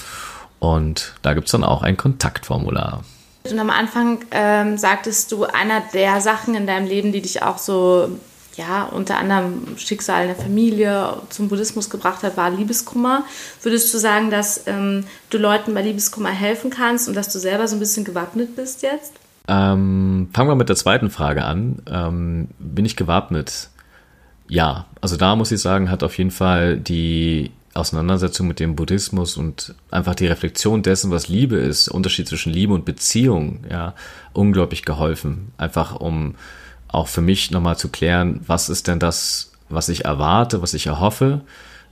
[0.60, 3.04] Und da gibt es dann auch ein Kontaktformular.
[3.50, 7.58] Und am Anfang ähm, sagtest du, einer der Sachen in deinem Leben, die dich auch
[7.58, 8.20] so,
[8.56, 13.24] ja, unter anderem Schicksal in der Familie zum Buddhismus gebracht hat, war Liebeskummer.
[13.64, 17.68] Würdest du sagen, dass ähm, du Leuten bei Liebeskummer helfen kannst und dass du selber
[17.68, 19.14] so ein bisschen gewappnet bist jetzt?
[19.48, 21.82] Ähm, fangen wir mit der zweiten Frage an.
[21.88, 23.70] Ähm, bin ich gewappnet?
[24.52, 29.38] ja, also da muss ich sagen, hat auf jeden Fall die Auseinandersetzung mit dem Buddhismus
[29.38, 33.96] und einfach die Reflexion dessen, was Liebe ist, Unterschied zwischen Liebe und Beziehung, ja,
[34.34, 35.54] unglaublich geholfen.
[35.58, 36.36] Einfach um
[36.90, 40.88] auch für mich nochmal zu klären, was ist denn das, was ich erwarte, was ich
[40.88, 41.40] erhoffe.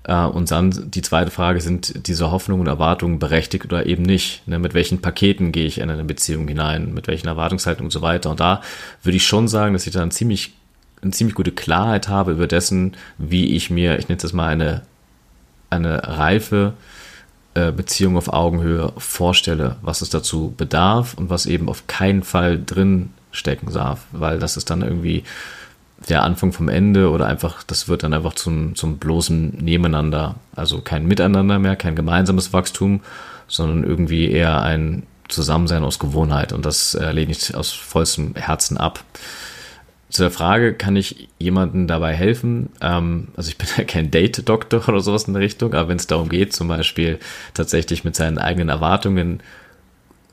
[0.03, 4.47] Äh, und dann die zweite Frage, sind diese Hoffnungen und Erwartungen berechtigt oder eben nicht?
[4.47, 6.93] Ne, mit welchen Paketen gehe ich in eine Beziehung hinein?
[6.93, 8.29] Mit welchen Erwartungshaltungen und so weiter?
[8.29, 8.61] Und da
[9.03, 10.53] würde ich schon sagen, dass ich da ein ziemlich
[11.01, 14.81] eine ziemlich gute Klarheit habe über dessen, wie ich mir, ich nenne es mal eine,
[15.69, 16.73] eine reife
[17.53, 22.61] äh, Beziehung auf Augenhöhe vorstelle, was es dazu bedarf und was eben auf keinen Fall
[22.63, 25.23] drin stecken darf, weil das ist dann irgendwie
[26.10, 30.36] der Anfang vom Ende oder einfach, das wird dann einfach zum, zum bloßen Nebeneinander.
[30.55, 33.01] Also kein Miteinander mehr, kein gemeinsames Wachstum,
[33.47, 38.78] sondern irgendwie eher ein Zusammensein aus Gewohnheit und das äh, lehne ich aus vollstem Herzen
[38.78, 39.03] ab
[40.10, 42.70] zu der Frage, kann ich jemandem dabei helfen?
[42.82, 46.07] Ähm, also ich bin ja kein Date-Doktor oder sowas in der Richtung, aber wenn es
[46.07, 47.20] darum geht, zum Beispiel
[47.53, 49.41] tatsächlich mit seinen eigenen Erwartungen,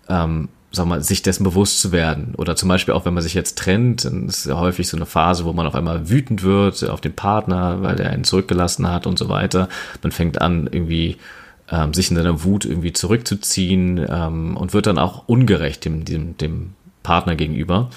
[0.08, 2.34] ähm, sag mal, sich dessen bewusst zu werden.
[2.36, 5.06] Oder zum Beispiel auch, wenn man sich jetzt trennt, dann ist ja häufig so eine
[5.06, 9.06] Phase, wo man auf einmal wütend wird auf den Partner, weil er einen zurückgelassen hat
[9.06, 9.68] und so weiter.
[10.02, 11.16] Man fängt an, irgendwie
[11.70, 16.36] ähm, sich in seiner Wut irgendwie zurückzuziehen ähm, und wird dann auch ungerecht dem, dem,
[16.36, 16.74] dem
[17.06, 17.88] Partner gegenüber,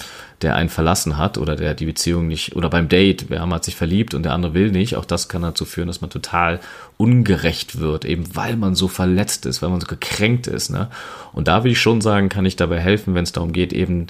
[0.44, 3.76] der einen verlassen hat oder der die Beziehung nicht, oder beim Date, wer hat sich
[3.76, 6.60] verliebt und der andere will nicht, auch das kann dazu führen, dass man total
[6.98, 10.70] ungerecht wird, eben weil man so verletzt ist, weil man so gekränkt ist.
[10.70, 10.90] Ne?
[11.34, 14.08] Und da will ich schon sagen, kann ich dabei helfen, wenn es darum geht, eben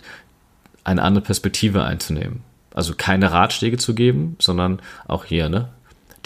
[0.84, 2.43] eine andere Perspektive einzunehmen.
[2.74, 5.70] Also keine Ratschläge zu geben, sondern auch hier, ne?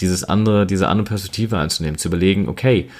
[0.00, 2.90] Dieses andere, diese andere Perspektive einzunehmen, zu überlegen, okay,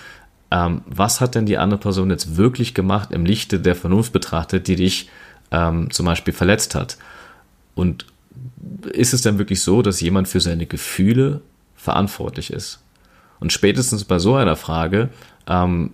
[0.51, 4.69] ähm, was hat denn die andere Person jetzt wirklich gemacht im Lichte der Vernunft betrachtet,
[4.69, 5.09] die dich
[5.55, 6.99] ähm, zum Beispiel verletzt hat.
[7.75, 8.07] Und
[8.93, 11.41] ist es dann wirklich so, dass jemand für seine Gefühle
[11.77, 12.81] verantwortlich ist?
[13.41, 15.11] Und spätestens bei so einer Frage
[15.47, 15.91] ähm,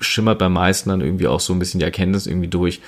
[0.00, 2.80] schimmert bei meisten dann irgendwie auch so ein bisschen die Erkenntnis irgendwie durch,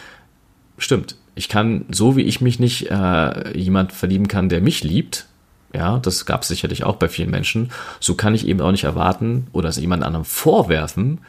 [0.79, 5.27] stimmt, ich kann, so wie ich mich nicht äh, jemand verlieben kann, der mich liebt,
[5.73, 7.71] ja, das gab es sicherlich auch bei vielen Menschen,
[8.01, 11.21] so kann ich eben auch nicht erwarten oder es jemand anderem vorwerfen,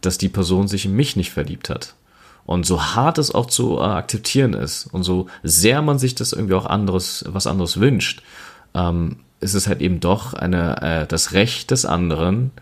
[0.00, 1.94] dass die Person sich in mich nicht verliebt hat.
[2.48, 6.32] Und so hart es auch zu äh, akzeptieren ist und so sehr man sich das
[6.32, 8.22] irgendwie auch anderes, was anderes wünscht,
[8.72, 12.52] ähm, ist es halt eben doch eine, äh, das Recht des anderen,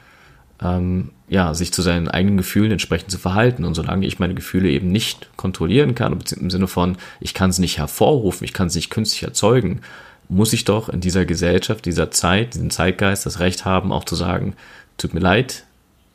[0.61, 3.65] ähm, ja, sich zu seinen eigenen Gefühlen entsprechend zu verhalten.
[3.65, 7.61] Und solange ich meine Gefühle eben nicht kontrollieren kann, im Sinne von, ich kann es
[7.61, 9.83] nicht hervorrufen, ich kann es nicht künstlich erzeugen,
[10.29, 14.17] muss ich doch in dieser Gesellschaft, dieser Zeit, diesen Zeitgeist das Recht haben, auch zu
[14.17, 14.57] sagen,
[14.99, 15.63] tut mir leid,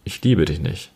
[0.03, 0.90] ich liebe dich nicht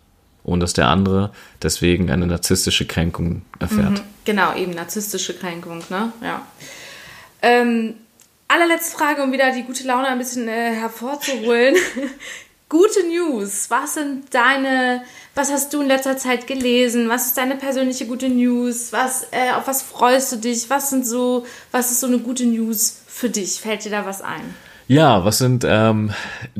[0.45, 1.31] und dass der andere
[1.61, 3.91] deswegen eine narzisstische Kränkung erfährt.
[3.91, 6.13] Mhm, genau, eben narzisstische Kränkung, ne?
[6.21, 6.45] Ja.
[7.41, 7.95] Ähm,
[8.47, 11.75] allerletzte Frage, um wieder die gute Laune ein bisschen äh, hervorzuholen.
[12.69, 13.69] gute News.
[13.69, 15.01] Was sind deine,
[15.33, 17.09] was hast du in letzter Zeit gelesen?
[17.09, 18.91] Was ist deine persönliche gute News?
[18.91, 20.69] Was, äh, auf was freust du dich?
[20.69, 23.59] Was sind so, was ist so eine gute News für dich?
[23.59, 24.55] Fällt dir da was ein?
[24.87, 26.11] Ja, was sind ähm,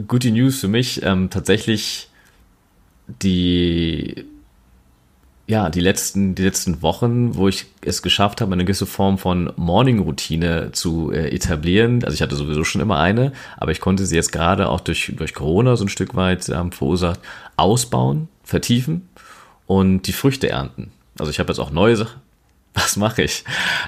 [0.08, 1.04] gute News für mich?
[1.04, 2.10] Ähm, tatsächlich
[3.08, 4.26] die
[5.47, 9.53] ja, die letzten, die letzten Wochen, wo ich es geschafft habe, eine gewisse Form von
[9.56, 12.03] Morning-Routine zu äh, etablieren.
[12.03, 15.14] Also ich hatte sowieso schon immer eine, aber ich konnte sie jetzt gerade auch durch,
[15.16, 17.20] durch Corona so ein Stück weit ähm, verursacht
[17.58, 19.08] ausbauen, vertiefen
[19.68, 20.91] und die Früchte ernten.
[21.20, 22.22] Also ich habe jetzt auch neue Sachen.
[22.74, 23.43] Was mache ich?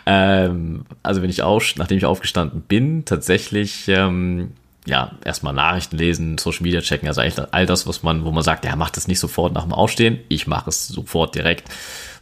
[0.05, 4.51] Ähm, also wenn ich auf, nachdem ich aufgestanden bin, tatsächlich ähm,
[4.88, 8.44] ja, erstmal Nachrichten lesen, Social Media checken, also eigentlich all das, was man, wo man
[8.44, 11.70] sagt, ja, macht das nicht sofort nach dem Aufstehen, ich mache es sofort direkt.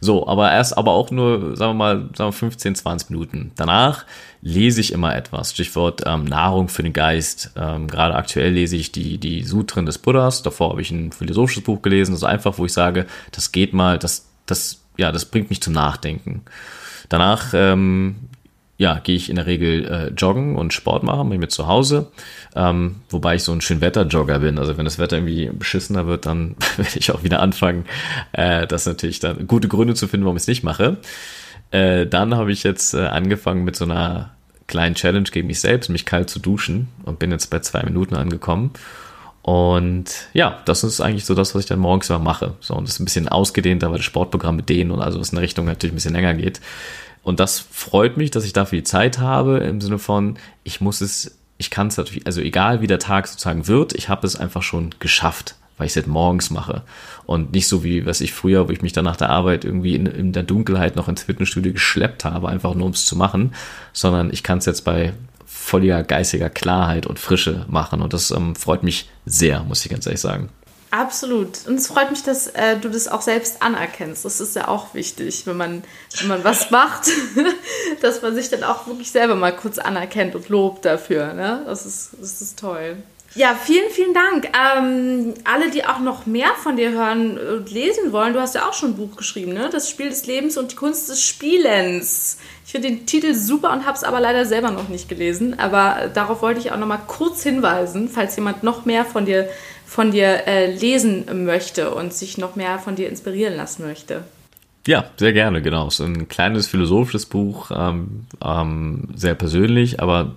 [0.00, 3.52] So, aber erst aber auch nur, sagen wir mal, sagen wir 15, 20 Minuten.
[3.56, 4.04] Danach
[4.42, 5.52] lese ich immer etwas.
[5.52, 7.52] Stichwort ähm, Nahrung für den Geist.
[7.56, 10.42] Ähm, gerade aktuell lese ich die, die Sutren des Buddhas.
[10.42, 12.12] Davor habe ich ein philosophisches Buch gelesen.
[12.12, 15.72] Also einfach, wo ich sage, das geht mal, das, das, ja, das bringt mich zum
[15.72, 16.42] Nachdenken.
[17.08, 18.16] Danach ähm,
[18.78, 22.08] ja, gehe ich in der Regel äh, joggen und Sport machen bei mir zu Hause.
[22.54, 24.58] Ähm, wobei ich so ein schön Wetterjogger bin.
[24.58, 27.86] Also wenn das Wetter irgendwie beschissener wird, dann werde ich auch wieder anfangen,
[28.32, 30.98] äh, das natürlich dann gute Gründe zu finden, warum ich es nicht mache.
[31.70, 34.30] Äh, dann habe ich jetzt äh, angefangen mit so einer
[34.66, 38.14] kleinen Challenge gegen mich selbst, mich kalt zu duschen und bin jetzt bei zwei Minuten
[38.14, 38.72] angekommen.
[39.42, 42.54] Und ja, das ist eigentlich so das, was ich dann morgens immer mache.
[42.58, 45.30] So, und das ist ein bisschen ausgedehnter, weil das Sportprogramm mit denen und also was
[45.30, 46.60] in der Richtung natürlich ein bisschen länger geht.
[47.26, 51.00] Und das freut mich, dass ich dafür die Zeit habe, im Sinne von, ich muss
[51.00, 54.36] es, ich kann es natürlich, also egal wie der Tag sozusagen wird, ich habe es
[54.36, 56.84] einfach schon geschafft, weil ich es jetzt morgens mache.
[57.24, 59.96] Und nicht so wie, was ich früher, wo ich mich dann nach der Arbeit irgendwie
[59.96, 63.54] in, in der Dunkelheit noch ins Fitnessstudio geschleppt habe, einfach nur um es zu machen,
[63.92, 65.12] sondern ich kann es jetzt bei
[65.46, 68.02] voller geistiger Klarheit und Frische machen.
[68.02, 70.50] Und das ähm, freut mich sehr, muss ich ganz ehrlich sagen.
[70.90, 71.66] Absolut.
[71.66, 74.24] Und es freut mich, dass äh, du das auch selbst anerkennst.
[74.24, 75.84] Das ist ja auch wichtig, wenn man,
[76.20, 77.10] wenn man was macht,
[78.00, 81.32] dass man sich dann auch wirklich selber mal kurz anerkennt und lobt dafür.
[81.34, 81.62] Ne?
[81.66, 82.96] Das, ist, das ist toll.
[83.36, 84.48] Ja, vielen, vielen Dank.
[84.56, 88.66] Ähm, alle, die auch noch mehr von dir hören und lesen wollen, du hast ja
[88.66, 89.68] auch schon ein Buch geschrieben, ne?
[89.70, 92.38] Das Spiel des Lebens und die Kunst des Spielens.
[92.64, 95.58] Ich finde den Titel super und habe es aber leider selber noch nicht gelesen.
[95.58, 99.50] Aber darauf wollte ich auch noch mal kurz hinweisen, falls jemand noch mehr von dir
[99.86, 104.24] von dir äh, lesen möchte und sich noch mehr von dir inspirieren lassen möchte.
[104.86, 105.90] Ja, sehr gerne, genau.
[105.90, 110.34] So ein kleines philosophisches Buch, ähm, ähm, sehr persönlich, aber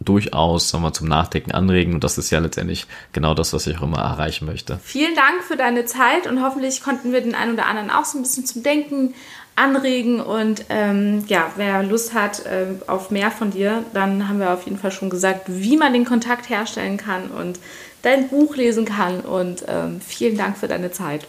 [0.00, 1.94] durchaus sagen wir, zum Nachdenken anregen.
[1.94, 4.78] Und das ist ja letztendlich genau das, was ich auch immer erreichen möchte.
[4.82, 8.18] Vielen Dank für deine Zeit und hoffentlich konnten wir den einen oder anderen auch so
[8.18, 9.14] ein bisschen zum Denken
[9.54, 10.20] anregen.
[10.20, 14.64] Und ähm, ja, wer Lust hat äh, auf mehr von dir, dann haben wir auf
[14.64, 17.58] jeden Fall schon gesagt, wie man den Kontakt herstellen kann und
[18.06, 19.20] dein Buch lesen kann.
[19.20, 21.26] Und ähm, vielen Dank für deine Zeit.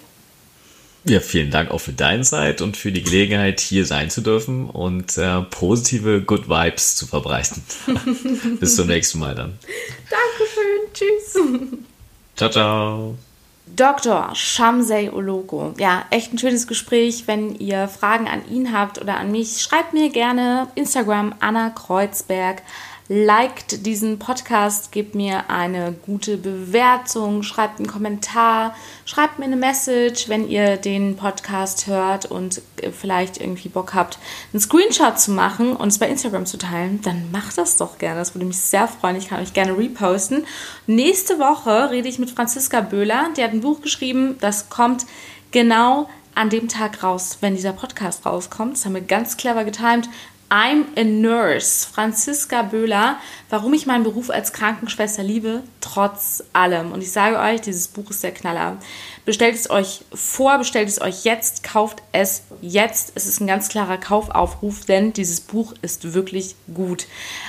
[1.04, 4.70] Ja, vielen Dank auch für deine Zeit und für die Gelegenheit, hier sein zu dürfen
[4.70, 7.64] und äh, positive Good Vibes zu verbreiten.
[8.60, 9.58] Bis zum nächsten Mal dann.
[10.10, 10.94] Dankeschön.
[10.94, 11.80] Tschüss.
[12.36, 13.16] Ciao, ciao.
[13.76, 14.32] Dr.
[14.34, 15.74] Shamsei Oloko.
[15.78, 17.24] Ja, echt ein schönes Gespräch.
[17.26, 22.62] Wenn ihr Fragen an ihn habt oder an mich, schreibt mir gerne Instagram Anna Kreuzberg
[23.10, 30.28] liked diesen Podcast, gebt mir eine gute Bewertung, schreibt einen Kommentar, schreibt mir eine Message,
[30.28, 34.20] wenn ihr den Podcast hört und äh, vielleicht irgendwie Bock habt,
[34.52, 38.20] einen Screenshot zu machen und es bei Instagram zu teilen, dann macht das doch gerne.
[38.20, 39.16] Das würde mich sehr freuen.
[39.16, 40.46] Ich kann euch gerne reposten.
[40.86, 43.30] Nächste Woche rede ich mit Franziska Böhler.
[43.38, 45.06] Die hat ein Buch geschrieben, das kommt
[45.52, 48.74] genau an dem Tag raus, wenn dieser Podcast rauskommt.
[48.74, 50.08] Das haben wir ganz clever getimt.
[50.50, 53.18] I'm a Nurse, Franziska Böhler,
[53.50, 56.94] warum ich meinen Beruf als Krankenschwester liebe, trotz allem.
[56.94, 58.78] Und ich sage euch, dieses Buch ist der Knaller.
[59.26, 63.12] Bestellt es euch vor, bestellt es euch jetzt, kauft es jetzt.
[63.16, 67.08] Es ist ein ganz klarer Kaufaufruf, denn dieses Buch ist wirklich gut.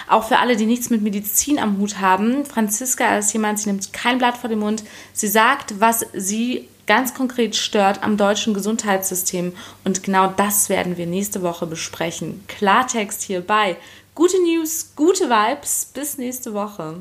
[0.08, 2.44] Auch für alle, die nichts mit Medizin am Hut haben.
[2.44, 4.82] Franziska ist jemand, sie nimmt kein Blatt vor den Mund.
[5.12, 9.52] Sie sagt, was sie ganz konkret stört am deutschen Gesundheitssystem.
[9.84, 12.42] Und genau das werden wir nächste Woche besprechen.
[12.48, 13.76] Klartext hierbei.
[14.16, 15.92] Gute News, gute Vibes.
[15.94, 16.96] Bis nächste Woche.